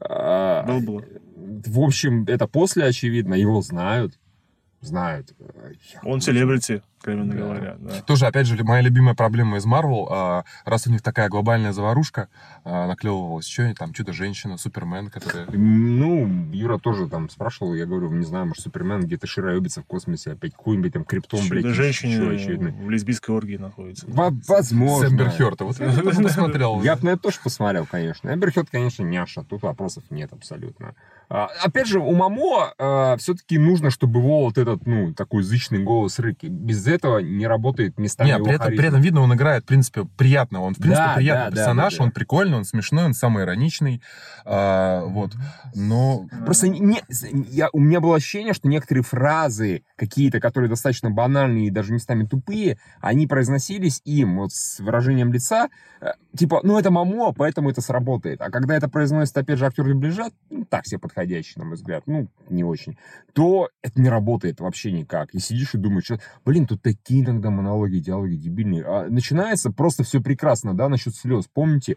А, 0.00 0.64
Было, 0.64 0.80
было. 0.80 1.04
В 1.36 1.80
общем, 1.80 2.24
это 2.26 2.46
после, 2.46 2.84
очевидно, 2.84 3.34
его 3.34 3.60
знают. 3.62 4.18
Знают. 4.80 5.32
Он 6.02 6.20
селебрити, 6.20 6.82
откровенно 7.02 7.34
говоря. 7.34 7.76
Да. 7.78 8.00
Тоже, 8.02 8.26
опять 8.26 8.46
же, 8.46 8.62
моя 8.62 8.80
любимая 8.80 9.14
проблема 9.14 9.56
из 9.56 9.64
Марвел, 9.64 10.08
а, 10.10 10.44
раз 10.64 10.86
у 10.86 10.90
них 10.90 11.02
такая 11.02 11.28
глобальная 11.28 11.72
заварушка 11.72 12.28
а, 12.64 12.86
наклевывалась, 12.86 13.46
что 13.46 13.74
там, 13.74 13.92
чудо-женщина, 13.92 14.56
Супермен, 14.56 15.10
которые... 15.10 15.46
Ну, 15.50 16.46
Юра 16.52 16.78
тоже 16.78 17.08
там 17.08 17.28
спрашивал, 17.28 17.74
я 17.74 17.86
говорю, 17.86 18.10
не 18.12 18.24
знаю, 18.24 18.46
может, 18.46 18.62
Супермен 18.62 19.00
где-то 19.02 19.26
широебится 19.26 19.82
в 19.82 19.86
космосе, 19.86 20.32
опять 20.32 20.52
какой-нибудь 20.52 20.92
там 20.92 21.04
криптон, 21.04 21.40
блядь, 21.48 21.64
очевидный. 21.64 22.72
в 22.72 22.90
лесбийской 22.90 23.34
оргии 23.34 23.56
находится. 23.56 24.06
Во- 24.08 24.32
Возможно. 24.46 25.08
Сэм 25.08 25.16
Берхёрта. 25.16 25.64
Вот 25.64 25.78
я 25.80 25.92
тоже 25.92 26.22
посмотрел. 26.22 26.82
Я 26.82 26.96
бы 26.96 27.04
на 27.04 27.10
это 27.10 27.22
тоже 27.22 27.38
посмотрел, 27.42 27.86
конечно. 27.86 28.28
Эмберхед, 28.32 28.68
конечно, 28.70 29.02
няша, 29.02 29.42
тут 29.42 29.62
вопросов 29.62 30.04
нет 30.10 30.32
абсолютно. 30.32 30.94
А, 31.28 31.48
опять 31.64 31.86
же, 31.86 31.98
у 31.98 32.12
Мамо 32.14 33.16
все-таки 33.18 33.58
нужно, 33.58 33.90
чтобы 33.90 34.20
его 34.20 34.44
вот 34.44 34.58
этот, 34.58 34.86
ну, 34.86 35.14
такой 35.14 35.42
зычный 35.42 35.82
голос 35.82 36.18
рыки. 36.18 36.46
Без 36.46 36.86
этого 36.94 37.18
не 37.18 37.46
работает 37.46 37.98
местами 37.98 38.28
Не, 38.28 38.34
его 38.34 38.44
при 38.44 38.54
этом, 38.54 38.68
при 38.68 38.86
этом 38.86 39.00
видно, 39.00 39.20
он 39.20 39.34
играет, 39.34 39.64
в 39.64 39.66
принципе, 39.66 40.04
приятно. 40.16 40.62
Он, 40.62 40.74
в 40.74 40.78
принципе, 40.78 41.04
Да, 41.04 41.14
приятный 41.14 41.44
да, 41.44 41.50
да, 41.50 41.56
персонаж, 41.56 41.92
да, 41.92 41.98
да. 41.98 42.04
он 42.04 42.10
прикольный, 42.10 42.56
он 42.56 42.64
смешной, 42.64 43.04
он 43.04 43.14
самый 43.14 43.44
ироничный. 43.44 44.02
а, 44.44 45.04
вот. 45.04 45.32
Но... 45.74 46.26
Просто 46.44 46.68
не, 46.68 47.00
я, 47.48 47.68
у 47.72 47.80
меня 47.80 48.00
было 48.00 48.16
ощущение, 48.16 48.54
что 48.54 48.68
некоторые 48.68 49.04
фразы, 49.04 49.84
какие-то, 49.96 50.40
которые 50.40 50.68
достаточно 50.68 51.10
банальные 51.10 51.68
и 51.68 51.70
даже 51.70 51.92
местами 51.92 52.24
тупые, 52.24 52.78
они 53.00 53.26
произносились 53.26 54.00
им 54.04 54.38
вот 54.38 54.52
с 54.52 54.80
выражением 54.80 55.32
лица, 55.32 55.68
э, 56.00 56.12
типа, 56.36 56.60
ну 56.62 56.78
это 56.78 56.90
мамо, 56.90 57.32
поэтому 57.32 57.70
это 57.70 57.80
сработает. 57.80 58.40
А 58.40 58.50
когда 58.50 58.74
это 58.76 58.88
произносит, 58.88 59.36
опять 59.36 59.58
же, 59.58 59.66
актер 59.66 59.84
дубляжа, 59.84 60.30
ну, 60.50 60.64
так 60.64 60.86
себе 60.86 60.98
подходящий, 60.98 61.58
на 61.58 61.64
мой 61.64 61.74
взгляд, 61.74 62.04
ну, 62.06 62.28
не 62.48 62.64
очень, 62.64 62.96
то 63.32 63.68
это 63.82 64.00
не 64.00 64.08
работает 64.08 64.60
вообще 64.60 64.92
никак. 64.92 65.34
И 65.34 65.38
сидишь 65.38 65.74
и 65.74 65.78
думаешь, 65.78 66.04
что, 66.04 66.20
блин, 66.44 66.66
тут 66.66 66.82
такие 66.82 67.24
иногда 67.24 67.50
монологи, 67.50 67.98
диалоги 67.98 68.36
дебильные. 68.36 68.84
А 68.84 69.08
начинается 69.08 69.70
просто 69.70 70.04
все 70.04 70.20
прекрасно, 70.20 70.74
да, 70.74 70.88
насчет 70.88 71.14
слез. 71.14 71.48
Помните? 71.52 71.96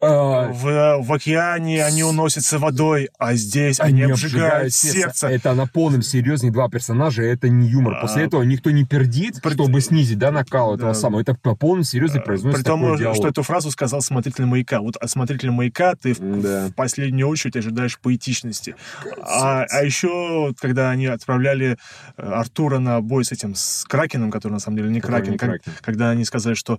А, 0.00 0.52
В, 0.52 0.98
в 1.02 1.12
океане 1.12 1.84
они 1.84 2.04
уносятся 2.04 2.60
водой, 2.60 3.08
а 3.18 3.34
здесь 3.34 3.80
они, 3.80 4.02
обжигают 4.02 4.72
сердце. 4.72 5.26
Это 5.26 5.54
на 5.54 5.66
полном 5.66 6.02
серьезне 6.02 6.52
два 6.52 6.68
персонажа, 6.68 7.22
это 7.24 7.48
не 7.48 7.66
юмор. 7.68 8.00
После 8.00 8.22
А, 8.22 8.26
этого 8.26 8.42
никто 8.44 8.70
не 8.70 8.84
пердит, 8.84 9.42
при- 9.42 9.54
чтобы 9.54 9.80
снизить, 9.80 10.18
да, 10.18 10.30
накал 10.30 10.76
этого 10.76 10.92
Да. 10.92 10.98
самого. 10.98 11.20
Это 11.20 11.36
на 11.42 11.56
полном 11.56 11.82
серьезе 11.82 12.20
При 12.20 12.26
произносится 12.26 12.64
том, 12.64 12.80
такой 12.82 12.98
диалог. 12.98 13.16
что 13.16 13.26
эту 13.28 13.42
фразу 13.42 13.72
сказал 13.72 14.00
смотритель 14.00 14.44
маяка. 14.44 14.80
Вот 14.80 14.94
от 14.96 15.10
смотрителя 15.10 15.50
маяка 15.50 15.96
ты 15.96 16.14
в, 16.14 16.42
Да. 16.42 16.68
в 16.68 16.74
последнюю 16.74 17.26
очередь 17.28 17.56
ожидаешь 17.56 17.98
поэтичности. 17.98 18.76
А, 19.22 19.64
а 19.68 19.82
еще, 19.82 20.54
когда 20.60 20.90
они 20.90 21.06
отправляли 21.06 21.76
э, 22.16 22.22
Артура 22.22 22.78
на 22.78 23.00
бой 23.00 23.24
с 23.24 23.32
этим, 23.32 23.56
с 23.56 23.84
Кракеном, 23.88 24.30
который 24.30 24.52
на 24.52 24.58
самом 24.60 24.76
деле 24.76 24.90
не 24.90 25.00
Который 25.00 25.16
Кракен, 25.22 25.32
не 25.32 25.38
как- 25.38 25.48
Кракен. 25.50 25.72
когда 25.82 26.10
они 26.10 26.24
сказали, 26.24 26.54
что 26.54 26.78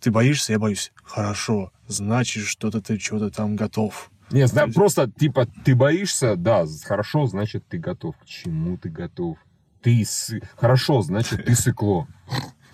ты 0.00 0.10
боишься, 0.10 0.52
я 0.52 0.58
боюсь. 0.58 0.92
Хорошо, 1.04 1.70
значит, 1.88 2.45
что-то 2.46 2.80
ты 2.80 2.98
чего-то 2.98 3.30
там 3.30 3.56
готов. 3.56 4.10
Не, 4.30 4.46
зна- 4.46 4.66
просто, 4.68 5.10
типа, 5.10 5.46
ты 5.64 5.74
боишься, 5.76 6.34
да, 6.36 6.64
хорошо, 6.84 7.26
значит, 7.26 7.64
ты 7.68 7.78
готов. 7.78 8.16
К 8.16 8.24
чему 8.24 8.76
ты 8.76 8.88
готов? 8.88 9.38
Ты 9.82 10.04
сы... 10.04 10.40
Хорошо, 10.56 11.02
значит, 11.02 11.44
ты 11.44 11.54
сыкло. 11.54 12.08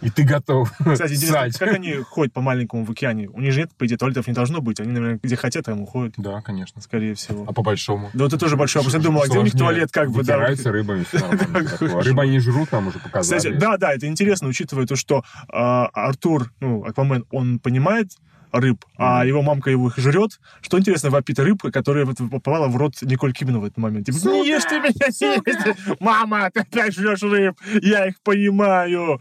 И 0.01 0.11
ты 0.11 0.25
готов. 0.25 0.73
Кстати, 0.73 1.13
интересно, 1.13 1.51
ссать. 1.51 1.59
как 1.59 1.75
они 1.75 1.95
ходят 1.95 2.33
по 2.33 2.41
маленькому 2.41 2.85
в 2.85 2.91
океане? 2.91 3.29
У 3.29 3.41
них 3.41 3.53
же 3.53 3.61
нет, 3.61 3.71
по 3.79 3.87
идее, 3.87 3.97
туалетов 3.97 4.27
не 4.27 4.33
должно 4.33 4.61
быть. 4.61 4.81
Они, 4.81 4.91
наверное, 4.91 5.21
где 5.23 5.37
хотят, 5.37 5.67
там 5.67 5.81
уходят, 5.83 6.15
Да, 6.17 6.41
конечно. 6.41 6.81
скорее 6.81 7.15
всего. 7.15 7.45
А 7.47 7.53
по 7.53 7.63
большому? 7.63 8.11
Да, 8.13 8.25
вот 8.25 8.33
это 8.33 8.39
тоже 8.41 8.57
большой 8.57 8.81
вопрос. 8.81 8.95
Я 8.95 9.01
думал, 9.01 9.23
а 9.23 9.29
где 9.29 9.39
у 9.39 9.43
них 9.43 9.53
туалет, 9.53 9.93
как 9.93 10.11
бы, 10.11 10.25
да? 10.25 10.39
Вытираются 10.39 10.73
рыбами. 10.73 11.05
Рыба 12.03 12.27
не 12.27 12.41
жрут, 12.41 12.73
нам 12.73 12.89
уже 12.89 12.99
показали. 12.99 13.39
Кстати, 13.39 13.55
да, 13.55 13.77
да, 13.77 13.93
это 13.93 14.09
интересно, 14.09 14.49
учитывая 14.49 14.87
то, 14.87 14.97
что 14.97 15.23
а, 15.49 15.87
Артур, 15.93 16.51
ну, 16.59 16.85
Аквамен, 16.85 17.25
он 17.31 17.61
понимает 17.61 18.11
рыб, 18.53 18.85
а 18.97 19.25
его 19.25 19.43
мамка 19.43 19.71
его 19.71 19.89
их 19.89 19.97
жрет. 19.97 20.39
Что 20.61 20.79
интересно, 20.79 21.11
вопит 21.11 21.39
рыбка, 21.39 21.73
которая 21.73 22.05
вот 22.05 22.19
попала 22.31 22.69
в 22.69 22.77
рот 22.77 22.95
Николь 23.03 23.33
Кидман 23.33 23.61
в 23.61 23.65
этот 23.65 23.79
момент. 23.79 24.07
Типа, 24.07 24.19
не 24.29 24.47
ешь 24.47 24.65
ты 24.65 24.79
меня, 24.79 24.93
не 24.93 25.37
ешь. 25.37 25.97
Мама, 26.01 26.51
ты 26.53 26.61
опять 26.61 26.95
жрешь 26.95 27.23
рыб, 27.23 27.57
я 27.83 28.07
их 28.07 28.21
понимаю. 28.23 29.21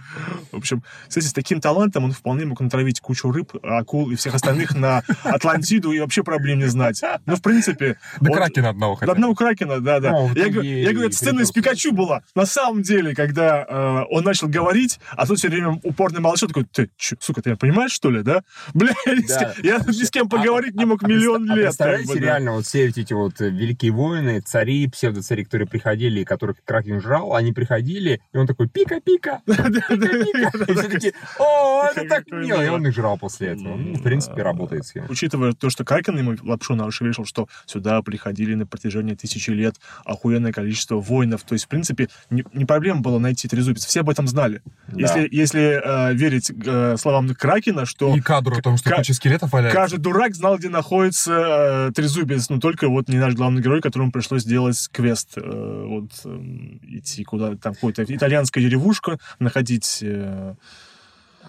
В 0.51 0.57
общем, 0.57 0.83
кстати, 1.07 1.25
с 1.25 1.33
таким 1.33 1.61
талантом 1.61 2.05
он 2.05 2.11
вполне 2.11 2.45
мог 2.45 2.59
натравить 2.59 2.99
кучу 2.99 3.31
рыб, 3.31 3.53
акул 3.61 4.09
и 4.11 4.15
всех 4.15 4.35
остальных 4.35 4.75
на 4.75 5.03
Атлантиду 5.23 5.91
и 5.91 5.99
вообще 5.99 6.23
проблем 6.23 6.59
не 6.59 6.67
знать. 6.67 7.01
Ну, 7.25 7.35
в 7.35 7.41
принципе... 7.41 7.97
До 8.19 8.31
Кракена 8.31 8.69
одного 8.69 8.93
до 8.93 8.99
хотя 8.99 9.11
бы. 9.11 9.13
одного 9.13 9.35
Кракена, 9.35 9.79
да, 9.79 9.99
да. 9.99 10.11
В 10.11 10.35
я, 10.35 10.49
говорю, 10.49 11.07
это 11.07 11.15
сцена 11.15 11.41
из. 11.41 11.51
Пикачу 11.51 11.91
была. 11.91 12.23
На 12.33 12.45
самом 12.45 12.81
деле, 12.81 13.13
когда 13.13 13.65
э, 13.67 14.03
он 14.09 14.23
начал 14.23 14.47
говорить, 14.47 14.99
а 15.11 15.27
тут 15.27 15.39
все 15.39 15.49
время 15.49 15.79
упорно 15.83 16.21
молчал, 16.21 16.47
такой, 16.47 16.65
ты, 16.65 16.89
сука, 16.97 17.41
ты 17.41 17.49
меня 17.49 17.57
понимаешь, 17.57 17.91
что 17.91 18.09
ли, 18.09 18.23
да? 18.23 18.43
Бля, 18.73 18.93
я 19.05 19.15
ни 19.15 20.03
с 20.03 20.09
кем- 20.09 20.21
кем 20.21 20.29
поговорить 20.29 20.75
не 20.75 20.85
мог 20.85 21.03
А 21.03 21.07
миллион 21.07 21.49
а 21.49 21.55
лет. 21.55 21.65
Представляете, 21.67 22.19
реально, 22.19 22.53
вот 22.53 22.65
все 22.65 22.87
эти 22.87 23.13
вот 23.13 23.41
э, 23.41 23.49
великие 23.49 23.91
воины, 23.91 24.41
цари, 24.41 24.87
псевдоцари, 24.87 25.43
которые 25.43 25.67
приходили, 25.67 26.21
и 26.21 26.23
которых 26.23 26.57
Кракен 26.63 27.01
жрал, 27.01 27.35
они 27.35 27.53
приходили, 27.53 28.21
и 28.33 28.37
он 28.37 28.47
такой, 28.47 28.67
пика-пика, 28.69 29.41
пика-пика. 29.45 30.50
И 30.67 30.73
все 30.73 30.89
такие, 30.89 31.13
о, 31.39 31.85
это 31.85 32.07
так 32.07 32.31
мило. 32.31 32.63
И 32.63 32.67
он 32.69 32.85
их 32.85 32.93
жрал 32.93 33.17
после 33.17 33.49
этого. 33.49 33.75
Ну, 33.75 33.95
в 33.95 34.03
принципе, 34.03 34.41
работает 34.41 34.85
схема. 34.85 35.07
Учитывая 35.09 35.53
то, 35.53 35.69
что 35.69 35.83
Кракен 35.83 36.17
ему 36.17 36.35
лапшу 36.43 36.75
на 36.75 36.85
уши 36.85 37.03
вешал, 37.03 37.25
что 37.25 37.47
сюда 37.65 38.01
приходили 38.01 38.55
на 38.55 38.65
протяжении 38.65 39.15
тысячи 39.15 39.51
лет 39.51 39.75
охуенное 40.05 40.51
количество 40.51 40.95
воинов. 40.95 41.43
То 41.43 41.53
есть, 41.53 41.65
в 41.65 41.67
принципе, 41.67 42.09
не, 42.29 42.43
проблема 42.65 43.01
было 43.01 43.19
найти 43.19 43.47
трезубец. 43.47 43.85
Все 43.85 44.01
об 44.01 44.09
этом 44.09 44.27
знали. 44.27 44.61
Если, 44.91 45.81
э, 45.83 46.13
верить 46.13 46.51
э, 46.51 46.95
словам 46.97 47.29
Кракена, 47.33 47.85
что 47.85 48.15
И 48.15 48.21
кадру 48.21 48.55
о 48.57 48.61
том, 48.61 48.77
что 48.77 48.91
куча 48.95 49.13
скелетов 49.13 49.51
валяется. 49.51 49.77
каждый 49.79 49.99
дурак 49.99 50.35
знал, 50.35 50.57
где 50.57 50.69
находится 50.69 51.87
э, 51.89 51.91
трезубец, 51.93 52.49
но 52.49 52.59
только 52.59 52.89
вот 52.89 53.07
не 53.07 53.17
наш 53.17 53.33
главный 53.33 53.61
герой, 53.61 53.81
которому 53.81 54.11
пришлось 54.11 54.43
сделать 54.43 54.89
квест. 54.91 55.33
вот 55.35 56.11
э, 56.25 56.39
идти 56.83 57.23
куда 57.23 57.55
там 57.55 57.73
какая-то 57.73 58.03
итальянская 58.15 58.63
деревушка, 58.63 59.19
находить 59.39 59.99
euh, 60.31 60.53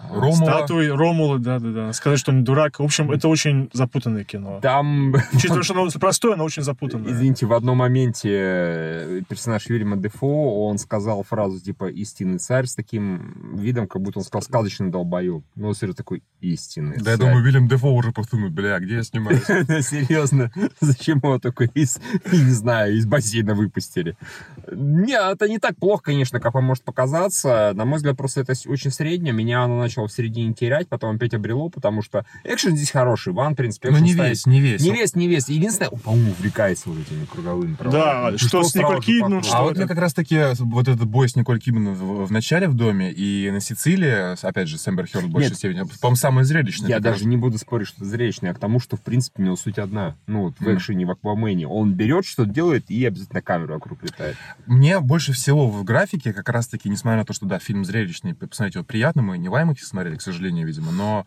Ромула. 0.09 0.35
статуи 0.35 0.87
Ромула, 0.87 1.39
да-да-да, 1.39 1.93
сказать, 1.93 2.19
что 2.19 2.31
он 2.31 2.43
дурак. 2.43 2.79
В 2.79 2.83
общем, 2.83 3.11
это 3.11 3.27
очень 3.27 3.69
запутанное 3.73 4.23
кино. 4.23 4.59
Там, 4.61 5.13
Учитывая, 5.33 5.63
что 5.63 5.73
оно 5.73 5.89
простое, 5.99 6.33
оно 6.33 6.43
очень 6.43 6.63
запутанное. 6.63 7.11
извините, 7.11 7.45
в 7.45 7.53
одном 7.53 7.77
моменте 7.77 8.29
э, 8.31 9.21
персонаж 9.27 9.67
Вильяма 9.67 9.97
Дефо, 9.97 10.67
он 10.67 10.77
сказал 10.77 11.23
фразу 11.23 11.59
типа 11.59 11.89
«истинный 11.89 12.39
царь» 12.39 12.65
с 12.65 12.75
таким 12.75 13.55
видом, 13.55 13.87
как 13.87 14.01
будто 14.01 14.19
он 14.19 14.25
сказал 14.25 14.43
«сказочный 14.43 14.89
долбоеб». 14.89 15.43
Ну, 15.55 15.67
он 15.67 15.75
серьезно 15.75 15.97
такой 15.97 16.23
«истинный 16.41 16.97
Да 16.97 17.11
я 17.11 17.17
царь». 17.17 17.27
думаю, 17.27 17.43
Вильям 17.43 17.67
Дефо 17.67 17.93
уже 17.93 18.11
подумает, 18.11 18.53
бля, 18.53 18.79
где 18.79 18.95
я 18.95 19.03
снимаюсь? 19.03 19.43
Серьезно, 19.85 20.51
зачем 20.79 21.19
его 21.19 21.39
только 21.39 21.65
из, 21.65 21.99
я 22.31 22.39
не 22.39 22.51
знаю, 22.51 22.95
из 22.95 23.05
бассейна 23.05 23.55
выпустили? 23.55 24.15
Не, 24.71 25.13
это 25.13 25.47
не 25.47 25.59
так 25.59 25.77
плохо, 25.77 26.03
конечно, 26.05 26.39
как 26.39 26.53
вам 26.53 26.65
может 26.65 26.83
показаться. 26.83 27.71
На 27.75 27.85
мой 27.85 27.97
взгляд, 27.97 28.17
просто 28.17 28.41
это 28.41 28.53
очень 28.67 28.91
среднее. 28.91 29.33
Меня 29.33 29.63
оно 29.63 29.82
начало 29.83 30.07
в 30.07 30.11
середине 30.13 30.53
терять, 30.53 30.87
потом 30.87 31.15
опять 31.15 31.33
обрело, 31.33 31.69
потому 31.69 32.01
что 32.01 32.25
экшен 32.43 32.75
здесь 32.75 32.91
хороший. 32.91 33.33
Ван, 33.33 33.53
в 33.53 33.55
принципе, 33.55 33.89
Ну 33.91 33.99
не 33.99 34.13
ставит- 34.13 34.29
весь, 34.31 34.45
не 34.45 34.59
весь. 34.61 34.81
Не 34.81 34.91
весь, 34.91 35.15
не 35.15 35.27
весь. 35.27 35.49
Единственное, 35.49 35.89
он, 35.89 35.99
по-моему, 35.99 36.31
увлекается 36.31 36.89
вот 36.89 36.99
этими 36.99 37.25
круговыми 37.25 37.71
Да, 37.71 37.77
провалами. 37.77 38.37
что 38.37 38.63
с 38.63 38.75
Николь 38.75 39.01
Кидман, 39.01 39.31
покрыл. 39.31 39.43
что 39.43 39.57
А 39.57 39.61
вот 39.63 39.77
мне 39.77 39.87
как 39.87 39.97
раз 39.97 40.13
таки 40.13 40.39
вот 40.59 40.87
этот 40.87 41.07
бой 41.07 41.29
с 41.29 41.35
Николь 41.35 41.59
Кидман 41.59 41.93
в, 41.93 42.25
в 42.25 42.31
начале 42.31 42.67
в 42.67 42.73
доме 42.73 43.11
и 43.11 43.49
на 43.51 43.59
Сицилии, 43.59 44.33
опять 44.45 44.67
же, 44.67 44.77
с 44.77 44.87
Эмбер 44.87 45.07
Хёрд 45.07 45.25
в 45.25 45.29
большей 45.29 45.49
Нет. 45.49 45.57
степени, 45.57 45.83
по-моему, 46.01 46.15
самое 46.15 46.45
зрелищное. 46.45 46.89
Я 46.89 46.99
даже 46.99 47.19
раз. 47.19 47.25
не 47.27 47.37
буду 47.37 47.57
спорить, 47.57 47.87
что 47.87 48.03
зрелищное, 48.05 48.51
а 48.51 48.53
к 48.53 48.59
тому, 48.59 48.79
что, 48.79 48.97
в 48.97 49.01
принципе, 49.01 49.41
у 49.43 49.45
него 49.45 49.55
суть 49.55 49.77
одна. 49.79 50.15
Ну, 50.27 50.43
вот 50.43 50.59
в 50.59 50.73
экшене, 50.73 51.05
в 51.05 51.11
Аквамене. 51.11 51.67
Он 51.67 51.93
берет, 51.93 52.25
что 52.25 52.45
делает, 52.45 52.89
и 52.89 53.05
обязательно 53.05 53.41
камеру 53.41 53.73
вокруг 53.73 54.03
летает. 54.03 54.35
Мне 54.65 54.99
больше 54.99 55.33
всего 55.33 55.67
в 55.69 55.83
графике, 55.83 56.33
как 56.33 56.49
раз 56.49 56.67
таки, 56.67 56.89
несмотря 56.89 57.19
на 57.19 57.25
то, 57.25 57.33
что, 57.33 57.45
да, 57.45 57.59
фильм 57.59 57.85
зрелищный, 57.85 58.33
посмотреть 58.33 58.75
его 58.75 58.83
приятно, 58.83 59.21
мы 59.21 59.37
не 59.37 59.49
в 59.49 59.55
IMAX 59.73 59.85
смотрели, 59.85 60.15
к 60.15 60.21
сожалению, 60.21 60.67
видимо, 60.67 60.91
но 60.91 61.25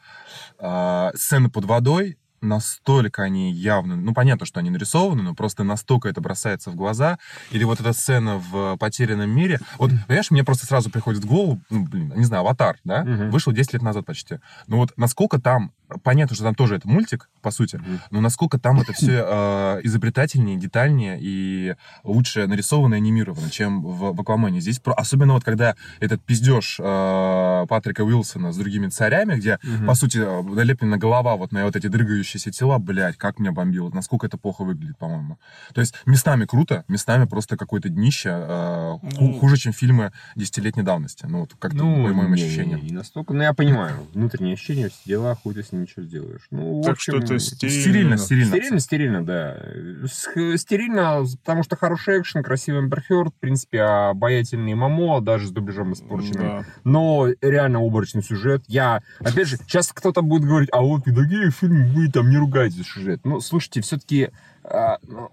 а, 0.59 1.13
сцены 1.15 1.51
под 1.51 1.65
водой, 1.65 2.19
настолько 2.41 3.23
они 3.23 3.53
явно, 3.53 3.97
ну, 3.97 4.15
понятно, 4.15 4.47
что 4.47 4.61
они 4.61 4.71
нарисованы, 4.71 5.23
но 5.23 5.35
просто 5.35 5.65
настолько 5.65 6.09
это 6.09 6.21
бросается 6.21 6.71
в 6.71 6.77
глаза. 6.77 7.19
Или 7.51 7.65
вот 7.65 7.81
эта 7.81 7.93
сцена 7.93 8.37
в 8.37 8.77
«Потерянном 8.77 9.31
мире». 9.31 9.59
Вот, 9.79 9.91
понимаешь, 10.07 10.31
мне 10.31 10.45
просто 10.45 10.67
сразу 10.67 10.91
приходит 10.91 11.25
в 11.25 11.27
голову, 11.27 11.61
ну, 11.71 11.85
блин, 11.85 12.13
не 12.15 12.25
знаю, 12.25 12.43
«Аватар», 12.43 12.79
да? 12.85 13.05
Мгм. 13.05 13.31
Вышел 13.31 13.53
10 13.53 13.75
лет 13.75 13.83
назад 13.83 14.05
почти. 14.07 14.39
Ну 14.67 14.77
вот 14.77 14.93
насколько 14.97 15.41
там, 15.41 15.73
понятно, 16.03 16.35
что 16.35 16.45
там 16.45 16.55
тоже 16.55 16.77
это 16.77 16.89
мультик, 16.89 17.29
по 17.43 17.51
сути, 17.51 17.77
Мгм. 17.77 18.01
но 18.11 18.21
насколько 18.21 18.59
там 18.59 18.81
это 18.81 18.93
все 18.93 19.81
изобретательнее, 19.83 20.57
детальнее 20.57 21.19
и 21.21 21.75
лучше 22.05 22.47
нарисовано 22.47 22.95
и 22.95 22.99
анимировано, 22.99 23.51
чем 23.51 23.83
в, 23.83 24.15
в 24.15 24.21
Аквамене. 24.21 24.61
Здесь 24.61 24.79
про- 24.79 24.95
особенно 24.95 25.35
вот 25.35 25.45
когда 25.45 25.75
этот 26.01 26.23
пиздеж 26.23 26.79
э, 26.81 27.67
Патрика 27.69 28.03
Уилсона 28.05 28.53
с 28.53 28.57
другими 28.57 28.89
царями, 28.89 29.35
где, 29.37 29.59
Мгм. 29.63 29.87
по 29.87 29.95
сути, 29.95 30.19
э, 30.19 30.43
налеплена 30.43 30.97
голова 30.97 31.37
вот 31.37 31.53
на 31.53 31.65
вот 31.65 31.77
эти 31.77 31.87
дрыгающиеся 31.89 32.51
тела, 32.51 32.79
блядь, 32.79 33.17
как 33.17 33.39
меня 33.39 33.53
бомбило, 33.53 33.91
насколько 33.91 34.27
это 34.27 34.39
плохо 34.39 34.63
выглядит, 34.65 34.99
по-моему. 34.99 35.39
То 35.75 35.81
есть 35.81 35.95
местами 36.07 36.45
круто, 36.45 36.85
местами 36.89 37.25
просто 37.27 37.57
какое-то 37.57 37.89
днище, 37.89 38.31
э, 38.33 38.99
ху- 39.01 39.09
Ну. 39.21 39.39
хуже, 39.39 39.57
чем 39.57 39.73
фильмы 39.73 40.13
десятилетней 40.37 40.83
давности. 40.85 41.27
Ну, 41.29 41.41
вот 41.41 41.55
как-то 41.59 41.79
по 41.79 41.85
моим 41.85 42.35
не, 42.35 42.43
ощущениям. 42.43 42.81
Не, 42.81 42.91
не 42.91 42.93
настолько. 42.97 43.33
Ну, 43.35 43.43
я 43.43 43.53
понимаю. 43.53 44.07
Внутренние 44.15 44.55
ощущения, 44.55 44.89
все 44.89 44.99
дела, 45.07 45.35
хуй 45.35 45.55
с 45.55 45.73
ним 45.77 45.83
ничего 45.83 46.05
сделаешь. 46.05 46.47
Ну, 46.51 46.81
в 46.81 46.83
Так 46.83 46.95
общем, 46.95 47.23
что 47.23 47.35
это 47.35 47.39
Стерильно, 47.39 48.17
стерильно. 48.17 48.19
стерильно. 48.19 48.81
Стерильно, 48.81 48.81
стерильно, 48.81 49.25
да. 49.27 50.57
Стерильно, 50.57 51.25
потому 51.45 51.63
что 51.63 51.77
хороший 51.77 52.21
экшен, 52.21 52.43
красивый 52.43 52.81
Эмбер 52.81 53.03
в 53.07 53.33
принципе, 53.39 53.83
обаятельный 53.83 54.75
Мамо, 54.75 55.21
даже 55.21 55.47
с 55.47 55.51
дубляжом 55.51 55.93
испорченным. 55.93 56.43
Да. 56.43 56.65
Но 56.85 57.29
реально 57.41 57.81
оборочный 57.81 58.23
сюжет. 58.23 58.65
Я, 58.67 59.03
опять 59.21 59.49
же, 59.49 59.57
сейчас 59.57 59.93
кто-то 59.93 60.23
будет 60.23 60.45
говорить, 60.45 60.71
а 60.73 60.81
вот 60.81 61.05
педагоги 61.05 61.51
фильм, 61.51 61.87
вы 61.93 62.11
там 62.11 62.31
не 62.31 62.37
ругаете 62.37 62.83
сюжет. 62.83 63.21
Ну, 63.25 63.41
слушайте, 63.41 63.81
все-таки 63.83 64.31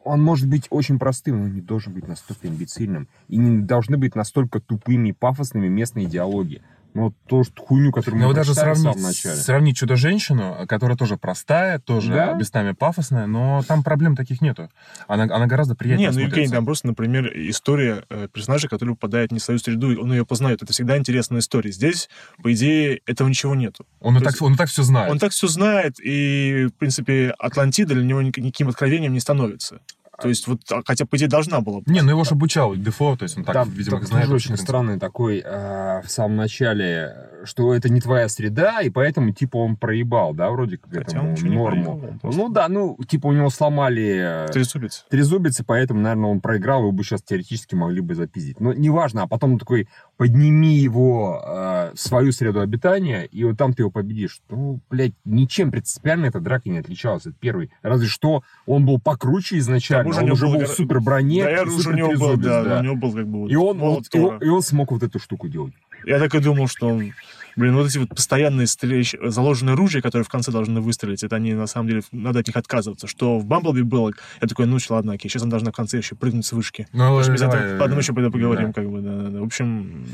он 0.03 0.21
может 0.21 0.47
быть 0.47 0.67
очень 0.69 0.99
простым, 0.99 1.41
но 1.41 1.47
не 1.47 1.61
должен 1.61 1.93
быть 1.93 2.07
настолько 2.07 2.47
имбецильным. 2.47 3.07
И 3.27 3.37
не 3.37 3.63
должны 3.63 3.97
быть 3.97 4.15
настолько 4.15 4.59
тупыми 4.59 5.09
и 5.09 5.13
пафосными 5.13 5.67
местные 5.67 6.05
диалоги. 6.05 6.61
Ну, 6.93 7.05
вот 7.05 7.13
то, 7.27 7.43
что 7.43 7.61
хуйню, 7.61 7.91
которую 7.91 8.19
Ну, 8.19 8.27
мы 8.27 8.27
вот 8.27 8.35
даже 8.35 8.51
в 8.51 8.55
сравнить, 8.55 8.83
самом 8.83 9.01
начале. 9.01 9.35
сравнить 9.35 9.77
Чудо-женщину, 9.77 10.65
которая 10.67 10.95
тоже 10.95 11.17
простая, 11.17 11.79
тоже 11.79 12.11
Да. 12.13 12.33
местами 12.33 12.73
пафосная, 12.73 13.25
но 13.25 13.63
там 13.67 13.81
проблем 13.83 14.15
таких 14.15 14.41
нету. 14.41 14.69
Она, 15.07 15.23
она 15.23 15.47
гораздо 15.47 15.75
приятнее 15.75 16.09
Не, 16.09 16.15
ну, 16.15 16.21
Евгений, 16.21 16.49
там 16.49 16.65
просто, 16.65 16.85
например, 16.87 17.31
история 17.49 18.03
э, 18.09 18.27
персонажа, 18.31 18.67
который 18.67 18.91
попадает 18.91 19.31
не 19.31 19.39
в 19.39 19.43
свою 19.43 19.59
среду, 19.59 19.91
и 19.91 19.95
он 19.95 20.11
ее 20.11 20.25
познает. 20.25 20.61
Это 20.61 20.71
всегда 20.71 20.97
интересная 20.97 21.39
история. 21.39 21.71
Здесь, 21.71 22.09
по 22.43 22.53
идее, 22.53 23.01
этого 23.07 23.27
ничего 23.27 23.55
нету. 23.55 23.85
Он, 23.99 24.15
и 24.17 24.19
так, 24.19 24.33
есть 24.33 24.41
он 24.43 24.53
и 24.53 24.57
так 24.57 24.69
все 24.69 24.83
знает. 24.83 25.11
Он 25.11 25.17
так 25.17 25.31
все 25.31 25.47
знает, 25.47 25.95
и, 25.99 26.67
в 26.73 26.77
принципе, 26.77 27.33
Атлантида 27.39 27.95
для 27.95 28.03
него 28.03 28.21
ник- 28.21 28.37
никаким 28.37 28.69
откровением 28.69 29.13
не 29.13 29.19
становится. 29.19 29.79
То 30.21 30.29
есть, 30.29 30.47
вот, 30.47 30.59
а, 30.71 30.81
хотя, 30.85 31.05
по 31.05 31.15
идее, 31.17 31.27
должна 31.27 31.61
была. 31.61 31.79
быть. 31.79 31.87
Не, 31.87 32.01
ну 32.01 32.11
его 32.11 32.23
же 32.23 32.31
обучал 32.31 32.75
Дефо, 32.75 33.15
то 33.17 33.23
есть 33.23 33.37
он 33.37 33.43
так, 33.43 33.53
Там, 33.53 33.69
видимо, 33.69 33.97
там 33.97 34.05
знает. 34.07 34.25
тоже 34.25 34.35
очень 34.35 34.57
странный 34.57 34.99
такой 34.99 35.41
э, 35.43 36.01
в 36.05 36.09
самом 36.09 36.35
начале, 36.35 37.29
что 37.45 37.73
это 37.73 37.89
не 37.89 37.99
твоя 37.99 38.29
среда, 38.29 38.81
и 38.81 38.89
поэтому, 38.89 39.31
типа, 39.33 39.57
он 39.57 39.75
проебал, 39.75 40.33
да, 40.33 40.49
вроде 40.51 40.77
как 40.77 40.91
Хотя 40.91 41.01
этому 41.01 41.23
он 41.23 41.31
ничего 41.31 41.49
не 41.49 41.55
норму. 41.55 41.97
проебал, 41.99 42.31
ну 42.33 42.49
да, 42.49 42.67
ну, 42.69 42.97
типа, 43.07 43.27
у 43.27 43.31
него 43.33 43.49
сломали 43.49 44.45
э, 44.45 44.51
Трезубец. 44.51 45.05
трезубец, 45.09 45.59
и 45.59 45.63
поэтому, 45.63 45.99
наверное, 45.99 46.29
он 46.29 46.41
проиграл, 46.41 46.81
его 46.81 46.91
бы 46.91 47.03
сейчас 47.03 47.23
теоретически 47.23 47.75
могли 47.75 48.01
бы 48.01 48.13
запиздить. 48.15 48.59
Но 48.59 48.71
неважно, 48.73 49.23
а 49.23 49.27
потом 49.27 49.57
такой, 49.57 49.87
подними 50.17 50.75
его 50.77 51.41
э, 51.43 51.91
в 51.95 51.99
свою 51.99 52.31
среду 52.31 52.61
обитания, 52.61 53.23
и 53.23 53.43
вот 53.43 53.57
там 53.57 53.73
ты 53.73 53.81
его 53.81 53.89
победишь. 53.91 54.41
Ну, 54.49 54.79
блядь, 54.89 55.13
ничем 55.25 55.71
принципиально 55.71 56.27
эта 56.27 56.39
драка 56.39 56.69
не 56.69 56.77
отличалась 56.77 57.25
от 57.25 57.35
первой. 57.37 57.71
Разве 57.81 58.07
что 58.07 58.43
он 58.67 58.85
был 58.85 58.99
покруче 59.01 59.57
изначально, 59.57 60.02
У 60.05 60.09
он 60.09 60.31
уже 60.31 60.47
был 60.47 60.59
в 60.59 60.67
супер 60.67 60.99
броне, 60.99 61.43
Да, 61.43 61.49
я 61.49 61.63
уже 61.63 61.89
у 61.89 61.93
него 61.93 62.13
был, 62.13 62.37
да, 62.37 62.79
у 62.79 62.83
него 62.83 62.95
был 62.95 63.13
как 63.13 63.27
бы 63.27 63.39
вот 63.39 63.51
и 63.51 63.55
он, 63.55 63.77
вот- 63.77 64.05
и, 64.13 64.19
он, 64.19 64.37
и 64.37 64.47
он 64.47 64.61
смог 64.61 64.91
вот 64.91 65.03
эту 65.03 65.19
штуку 65.19 65.47
делать. 65.47 65.73
Я 66.05 66.19
так 66.19 66.33
и 66.35 66.39
думал, 66.39 66.67
что 66.67 66.87
он... 66.87 67.13
Блин, 67.55 67.75
вот 67.75 67.85
эти 67.87 67.99
вот 67.99 68.09
постоянные 68.09 68.65
стреляющие, 68.65 69.29
заложенные 69.29 69.75
ружья, 69.75 70.01
которые 70.01 70.25
в 70.25 70.29
конце 70.29 70.51
должны 70.51 70.81
выстрелить, 70.81 71.23
это 71.23 71.35
они, 71.35 71.53
на 71.53 71.67
самом 71.67 71.87
деле, 71.87 72.01
надо 72.11 72.39
от 72.39 72.47
них 72.47 72.55
отказываться. 72.55 73.05
Что 73.07 73.37
в 73.37 73.45
Бамблби 73.45 73.83
было, 73.83 74.11
я 74.41 74.47
такой, 74.47 74.65
ну, 74.65 74.79
ладно, 74.89 75.13
окей, 75.13 75.29
сейчас 75.29 75.43
он 75.43 75.49
должна 75.49 75.71
в 75.71 75.75
конце 75.75 75.97
еще 75.97 76.15
прыгнуть 76.15 76.45
с 76.47 76.51
вышки. 76.51 76.87
Ну, 76.93 77.19
общем, 77.19 77.35
давай, 77.35 77.59
это- 77.59 77.77
потом 77.79 77.99
еще 77.99 78.11
поговорим, 78.13 78.67
да. 78.67 78.73
как 78.73 78.89
бы, 78.89 79.01
да, 79.01 79.17
да, 79.17 79.29
да. 79.29 79.39
В 79.39 79.43
общем, 79.43 80.05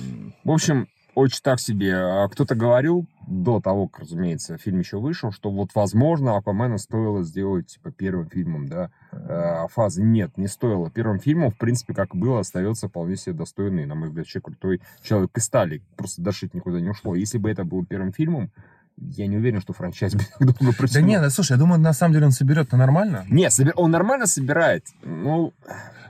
В 0.44 0.52
общем, 0.52 0.88
очень 1.16 1.42
так 1.42 1.60
себе. 1.60 1.96
А 1.96 2.28
Кто-то 2.30 2.56
говорил 2.56 3.06
до 3.28 3.60
того, 3.60 3.88
как, 3.88 4.02
разумеется, 4.02 4.58
фильм 4.58 4.80
еще 4.80 4.98
вышел, 5.00 5.32
что 5.32 5.52
вот, 5.52 5.70
возможно, 5.76 6.38
Аквамена 6.38 6.78
стоило 6.78 7.24
сделать, 7.24 7.68
типа, 7.68 7.92
первым 7.92 8.30
фильмом, 8.30 8.68
да, 8.68 8.90
э, 9.12 9.68
фазы. 9.72 10.02
Нет, 10.02 10.38
не 10.38 10.48
стоило. 10.48 10.90
Первым 10.90 11.20
фильмом, 11.20 11.52
в 11.52 11.58
принципе, 11.58 11.94
как 11.94 12.16
было, 12.16 12.40
остается 12.40 12.88
вполне 12.88 13.16
себе 13.18 13.34
достойный, 13.34 13.86
на 13.86 13.96
мой 13.96 14.08
взгляд, 14.10 14.26
вообще 14.26 14.42
крутой 14.42 14.82
человек 15.04 15.32
из 15.38 15.44
стали. 15.46 15.82
Просто 15.96 16.22
это 16.22 16.58
никуда 16.58 16.80
не 16.80 16.90
ушло. 16.90 17.16
Если 17.16 17.38
бы 17.38 17.50
это 17.50 17.64
был 17.64 17.86
первым 17.86 18.12
фильмом, 18.14 18.52
я 18.98 19.28
не 19.28 19.38
уверен, 19.38 19.62
что 19.62 19.74
франчайз 19.74 20.14
бы 20.16 20.24
так 20.40 20.40
долго 20.40 20.72
Да 20.72 20.78
протянул. 20.78 21.08
нет, 21.08 21.22
да, 21.22 21.30
слушай, 21.30 21.54
я 21.54 21.58
думаю, 21.58 21.80
на 21.80 21.94
самом 21.94 22.14
деле 22.14 22.26
он 22.26 22.32
соберет-то 22.32 22.78
нормально. 22.78 23.26
Не, 23.30 23.48
собер- 23.50 23.74
он 23.76 23.92
нормально 23.92 24.26
собирает. 24.28 24.86
Ну, 25.04 25.54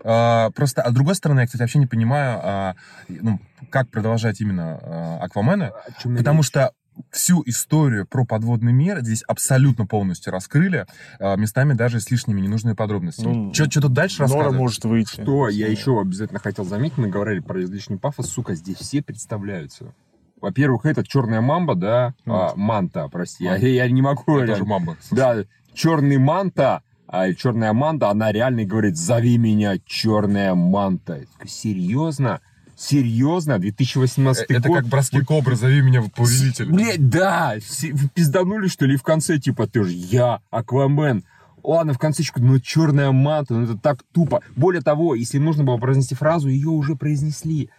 А, 0.03 0.49
просто, 0.51 0.81
а 0.81 0.91
с 0.91 0.93
другой 0.93 1.15
стороны, 1.15 1.41
я, 1.41 1.45
кстати, 1.45 1.61
вообще 1.61 1.79
не 1.79 1.87
понимаю, 1.87 2.39
а, 2.41 2.75
ну, 3.07 3.39
как 3.69 3.89
продолжать 3.89 4.41
именно 4.41 4.79
а, 4.81 5.19
Аквамена, 5.21 5.71
я 6.03 6.17
потому 6.17 6.39
речь? 6.39 6.47
что 6.47 6.73
всю 7.11 7.41
историю 7.45 8.05
про 8.05 8.25
подводный 8.25 8.73
мир 8.73 8.99
здесь 9.01 9.23
абсолютно 9.23 9.85
полностью 9.85 10.31
раскрыли, 10.33 10.85
а, 11.19 11.35
местами 11.35 11.73
даже 11.73 11.99
с 11.99 12.11
лишними 12.11 12.41
ненужными 12.41 12.75
подробностями. 12.75 13.33
Ну, 13.33 13.53
что 13.53 13.69
тут 13.69 13.93
дальше 13.93 14.21
Нора 14.21 14.33
рассказывать? 14.33 14.59
может 14.59 14.85
выйти. 14.85 15.21
Что 15.21 15.49
я 15.49 15.67
еще 15.67 15.99
обязательно 15.99 16.39
хотел 16.39 16.65
заметить, 16.65 16.97
мы 16.97 17.07
говорили 17.09 17.39
про 17.39 17.61
излишний 17.63 17.97
пафос, 17.97 18.29
сука, 18.29 18.55
здесь 18.55 18.77
все 18.77 19.01
представляются. 19.01 19.93
Во-первых, 20.41 20.85
это 20.85 21.05
черная 21.05 21.41
мамба, 21.41 21.75
да, 21.75 22.13
а, 22.25 22.53
манта, 22.55 23.07
прости, 23.09 23.43
я, 23.43 23.55
я 23.57 23.89
не 23.89 24.01
могу. 24.01 24.21
Это 24.37 24.45
реально. 24.45 24.55
же 24.55 24.65
мамба. 24.65 24.97
Да, 25.11 25.43
черный 25.73 26.17
манта, 26.17 26.81
а 27.11 27.33
черная 27.33 27.73
манта, 27.73 28.09
она 28.11 28.31
реально 28.31 28.65
говорит, 28.65 28.95
зови 28.95 29.37
меня 29.37 29.77
черная 29.85 30.53
манта. 30.53 31.25
Серьезно? 31.45 32.39
Серьезно? 32.77 33.57
2018 33.57 34.45
Э, 34.49 34.53
Это 34.53 34.67
год? 34.67 34.77
как 34.77 34.87
броски 34.87 35.19
кобры, 35.21 35.55
зови 35.55 35.81
меня 35.81 36.03
повелитель. 36.15 36.71
Блять, 36.71 37.09
да! 37.09 37.55
Вы 37.81 38.09
пизданули, 38.13 38.67
что 38.67 38.85
ли, 38.85 38.95
в 38.95 39.03
конце, 39.03 39.39
типа, 39.39 39.65
ты 39.67 39.83
же 39.83 39.91
я, 39.91 40.39
Аквамен. 40.51 41.23
Ладно, 41.63 41.93
в 41.93 41.97
конце 41.97 42.23
ну, 42.37 42.59
черная 42.59 43.11
манта, 43.11 43.55
ну, 43.55 43.63
это 43.63 43.75
так 43.75 44.03
тупо. 44.13 44.41
Более 44.55 44.81
того, 44.81 45.15
если 45.15 45.39
нужно 45.39 45.63
было 45.63 45.77
произнести 45.77 46.15
фразу, 46.15 46.47
ее 46.47 46.69
уже 46.69 46.95
произнесли. 46.95 47.69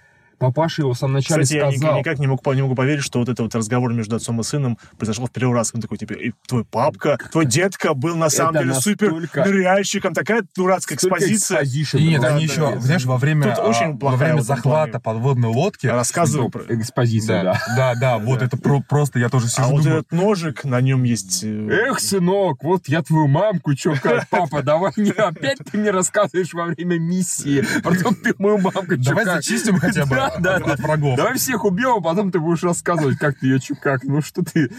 Папаша 0.40 0.80
его 0.82 0.94
в 0.94 0.98
самом 0.98 1.14
начале 1.14 1.42
Кстати, 1.42 1.58
я 1.58 1.70
сказал. 1.70 1.98
никак 1.98 2.18
не, 2.18 2.26
мог, 2.26 2.44
не 2.46 2.62
могу 2.62 2.74
поверить, 2.74 3.04
что 3.04 3.18
вот 3.18 3.28
этот 3.28 3.40
вот 3.40 3.54
разговор 3.54 3.92
между 3.92 4.16
отцом 4.16 4.40
и 4.40 4.42
сыном 4.42 4.78
произошел 4.96 5.26
в 5.26 5.30
первый 5.30 5.54
раз. 5.54 5.70
Он 5.74 5.82
такой, 5.82 5.98
типа, 5.98 6.14
«И 6.14 6.32
твой 6.48 6.64
папка, 6.64 7.18
твой 7.30 7.44
детка 7.44 7.92
был 7.92 8.16
на 8.16 8.30
самом 8.30 8.54
Это 8.56 8.64
деле 8.64 8.74
супер 8.80 9.12
ныряльщиком. 9.12 10.14
Такая 10.14 10.44
дурацкая 10.56 10.96
экспозиция. 10.96 11.60
И 11.60 12.02
нет, 12.08 12.24
они 12.24 12.46
да, 12.46 12.52
еще, 12.52 12.60
да. 12.74 12.80
знаешь, 12.80 13.04
во 13.04 13.18
время, 13.18 13.54
Тут 13.54 13.64
очень 13.66 13.92
а, 13.92 13.96
во 14.00 14.16
время 14.16 14.40
захвата 14.40 14.98
плане. 14.98 15.02
подводной 15.02 15.48
лодки... 15.50 15.86
Рассказывал 15.86 16.48
Стоп, 16.48 16.66
про... 16.66 16.74
Экспозиция, 16.74 17.58
да. 17.76 17.94
Да, 18.00 18.18
вот 18.18 18.40
это 18.40 18.56
про- 18.56 18.80
просто 18.80 19.18
я 19.18 19.28
тоже 19.28 19.46
А 19.46 19.48
сижу, 19.48 19.68
вот 19.70 19.82
думаю, 19.82 19.98
этот 20.00 20.12
ножик, 20.12 20.64
на 20.64 20.80
нем 20.80 21.02
есть... 21.02 21.44
э, 21.44 21.68
Эх, 21.88 22.00
сынок, 22.00 22.62
вот 22.64 22.88
я 22.88 23.02
твою 23.02 23.26
мамку, 23.28 23.74
чё, 23.74 23.94
как, 24.02 24.26
папа, 24.30 24.62
давай 24.62 24.92
не 24.96 25.10
опять 25.10 25.58
ты 25.70 25.76
мне 25.76 25.90
рассказываешь 25.90 26.54
во 26.54 26.64
время 26.66 26.98
миссии, 26.98 27.62
потом 27.82 28.14
ты 28.14 28.34
мою 28.38 28.56
мамку, 28.58 28.96
давай 28.96 29.24
зачистим 29.26 29.78
хотя 29.78 30.06
бы 30.06 30.16
Да, 30.40 30.56
от- 30.56 30.64
да, 30.66 30.72
от 30.74 30.80
врагов. 30.80 31.16
Давай 31.16 31.34
всех 31.34 31.64
убьем, 31.64 31.96
а 31.98 32.00
потом 32.00 32.30
ты 32.30 32.38
будешь 32.38 32.62
рассказывать, 32.62 33.18
как 33.18 33.38
ты 33.38 33.46
ее 33.46 33.60
чё, 33.60 33.74
как. 33.80 34.04
Ну 34.04 34.22
что 34.22 34.42
ты, 34.44 34.70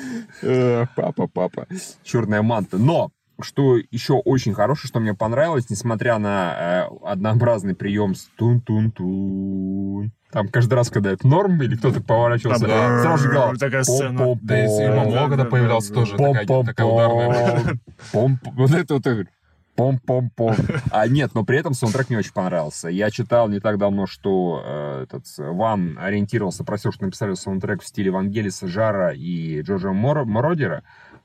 э, 0.42 0.86
папа, 0.96 1.28
папа, 1.28 1.68
черная 2.04 2.42
манта. 2.42 2.78
Но 2.78 3.12
что 3.42 3.78
еще 3.90 4.14
очень 4.14 4.54
хорошее, 4.54 4.88
что 4.90 5.00
мне 5.00 5.14
понравилось, 5.16 5.70
несмотря 5.70 6.18
на 6.20 6.88
э, 6.90 6.96
однообразный 7.06 7.74
прием 7.76 8.14
с 8.16 8.30
тун-тун-тун. 8.38 10.12
Там 10.32 10.48
каждый 10.48 10.76
раз, 10.76 10.90
когда 10.90 11.12
это 11.12 11.28
норм 11.28 11.62
или 11.62 11.76
кто-то 11.76 12.02
поворачивался, 12.02 12.66
Там, 12.66 13.02
сразу 13.02 13.24
же 13.24 13.30
играл. 13.30 13.54
такая 13.58 13.84
сцена. 13.84 14.38
Да, 14.42 14.66
и 14.66 14.88
Мамо, 14.88 15.12
да, 15.12 15.28
когда 15.28 15.44
да, 15.44 15.50
появлялся, 15.50 15.94
тоже 15.94 16.16
такая, 16.18 16.46
ударная. 16.46 17.80
Вот 18.14 18.72
это 18.72 18.94
вот. 18.96 19.28
Пом-пом-пом. 19.76 20.56
А 20.92 21.08
нет, 21.08 21.32
но 21.34 21.44
при 21.44 21.58
этом 21.58 21.74
саундтрек 21.74 22.10
мне 22.10 22.20
очень 22.20 22.34
понравился. 22.34 22.90
Я 22.90 23.10
читал 23.10 23.50
не 23.50 23.60
так 23.60 23.78
давно, 23.78 24.06
что 24.06 24.62
э, 24.66 25.04
этот 25.04 25.26
Ван 25.38 25.98
ориентировался, 26.00 26.64
просил, 26.64 26.92
что 26.92 27.06
написали 27.06 27.34
саундтрек 27.34 27.82
в 27.82 27.88
стиле 27.88 28.12
Вангелиса 28.12 28.68
Жара 28.68 29.14
и 29.14 29.62
Джорджа 29.62 29.92
Мор- 29.92 30.26
Мородера. 30.26 30.84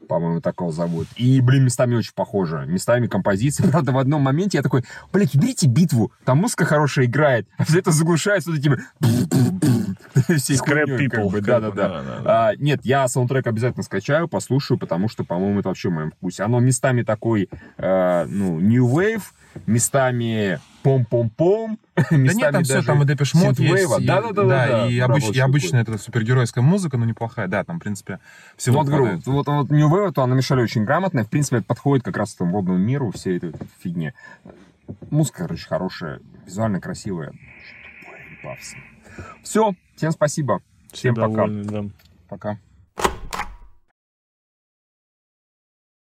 По-моему, 0.08 0.40
такого 0.40 0.70
зовут. 0.72 1.08
И, 1.16 1.40
блин, 1.40 1.64
местами 1.64 1.96
очень 1.96 2.12
похоже. 2.14 2.64
Местами 2.66 3.06
композиции. 3.06 3.64
Правда, 3.70 3.92
в 3.92 3.98
одном 3.98 4.22
моменте 4.22 4.58
я 4.58 4.62
такой, 4.62 4.84
блядь, 5.12 5.34
уберите 5.34 5.66
битву. 5.66 6.12
Там 6.24 6.38
музыка 6.38 6.64
хорошая 6.64 7.06
играет. 7.06 7.48
А 7.58 7.64
все 7.64 7.80
это 7.80 7.90
заглушается 7.90 8.50
вот 8.50 8.58
этими... 8.58 8.78
всей 10.38 10.56
Scrap 10.56 10.84
хуйней, 10.86 11.08
как 11.08 11.20
people, 11.20 11.24
как 11.24 11.32
бы, 11.32 11.40
Да-да-да. 11.40 11.88
да-да-да. 11.88 12.48
А, 12.48 12.56
нет, 12.56 12.80
я 12.84 13.06
саундтрек 13.08 13.46
обязательно 13.46 13.82
скачаю, 13.82 14.28
послушаю, 14.28 14.78
потому 14.78 15.08
что, 15.08 15.24
по-моему, 15.24 15.60
это 15.60 15.68
вообще 15.68 15.88
в 15.88 15.92
моем 15.92 16.10
вкусе. 16.10 16.42
Оно 16.42 16.60
местами 16.60 17.02
такой, 17.02 17.48
э, 17.78 18.24
ну, 18.28 18.60
new 18.60 18.86
wave, 18.86 19.22
местами 19.66 20.60
пом-пом-пом, 20.84 21.78
Да 22.10 22.16
нет, 22.16 22.52
там 22.52 22.62
все, 22.62 22.82
там 22.82 23.02
и 23.02 23.06
Depeche 23.06 23.34
Mode 23.34 23.58
есть. 23.58 23.84
synthwave. 23.84 24.02
и- 24.02 24.06
Да-да-да. 24.06 24.44
Да, 24.44 24.86
и, 24.88 24.98
обыч- 24.98 25.32
и 25.34 25.38
обычная 25.40 25.82
эта 25.82 25.98
супергеройская 25.98 26.62
музыка, 26.62 26.96
ну, 26.98 27.04
неплохая. 27.06 27.48
Да, 27.48 27.64
там, 27.64 27.78
в 27.78 27.82
принципе, 27.82 28.20
всего 28.56 28.78
Вот, 28.80 28.86
говорю, 28.86 29.20
вот, 29.24 29.46
вот 29.46 29.70
New 29.70 29.88
Wave, 29.88 30.12
то 30.12 30.22
она 30.22 30.34
намешали 30.34 30.60
очень 30.62 30.84
грамотно, 30.84 31.24
в 31.24 31.30
принципе, 31.30 31.56
это 31.56 31.66
подходит 31.66 32.04
как 32.04 32.16
раз 32.16 32.32
к 32.32 32.36
этому 32.36 32.52
водному 32.52 32.78
миру, 32.78 33.10
всей 33.12 33.38
этой 33.38 33.52
фигне. 33.82 34.14
Музыка, 35.10 35.38
короче, 35.44 35.66
хорошая, 35.66 36.20
визуально 36.46 36.80
красивая. 36.80 37.32
Все, 39.42 39.74
всем 39.96 40.12
спасибо. 40.12 40.62
Всем 40.92 41.14
Все 41.14 41.22
пока. 41.22 41.34
довольны, 41.34 41.64
да. 41.64 41.84
Пока. 42.28 42.58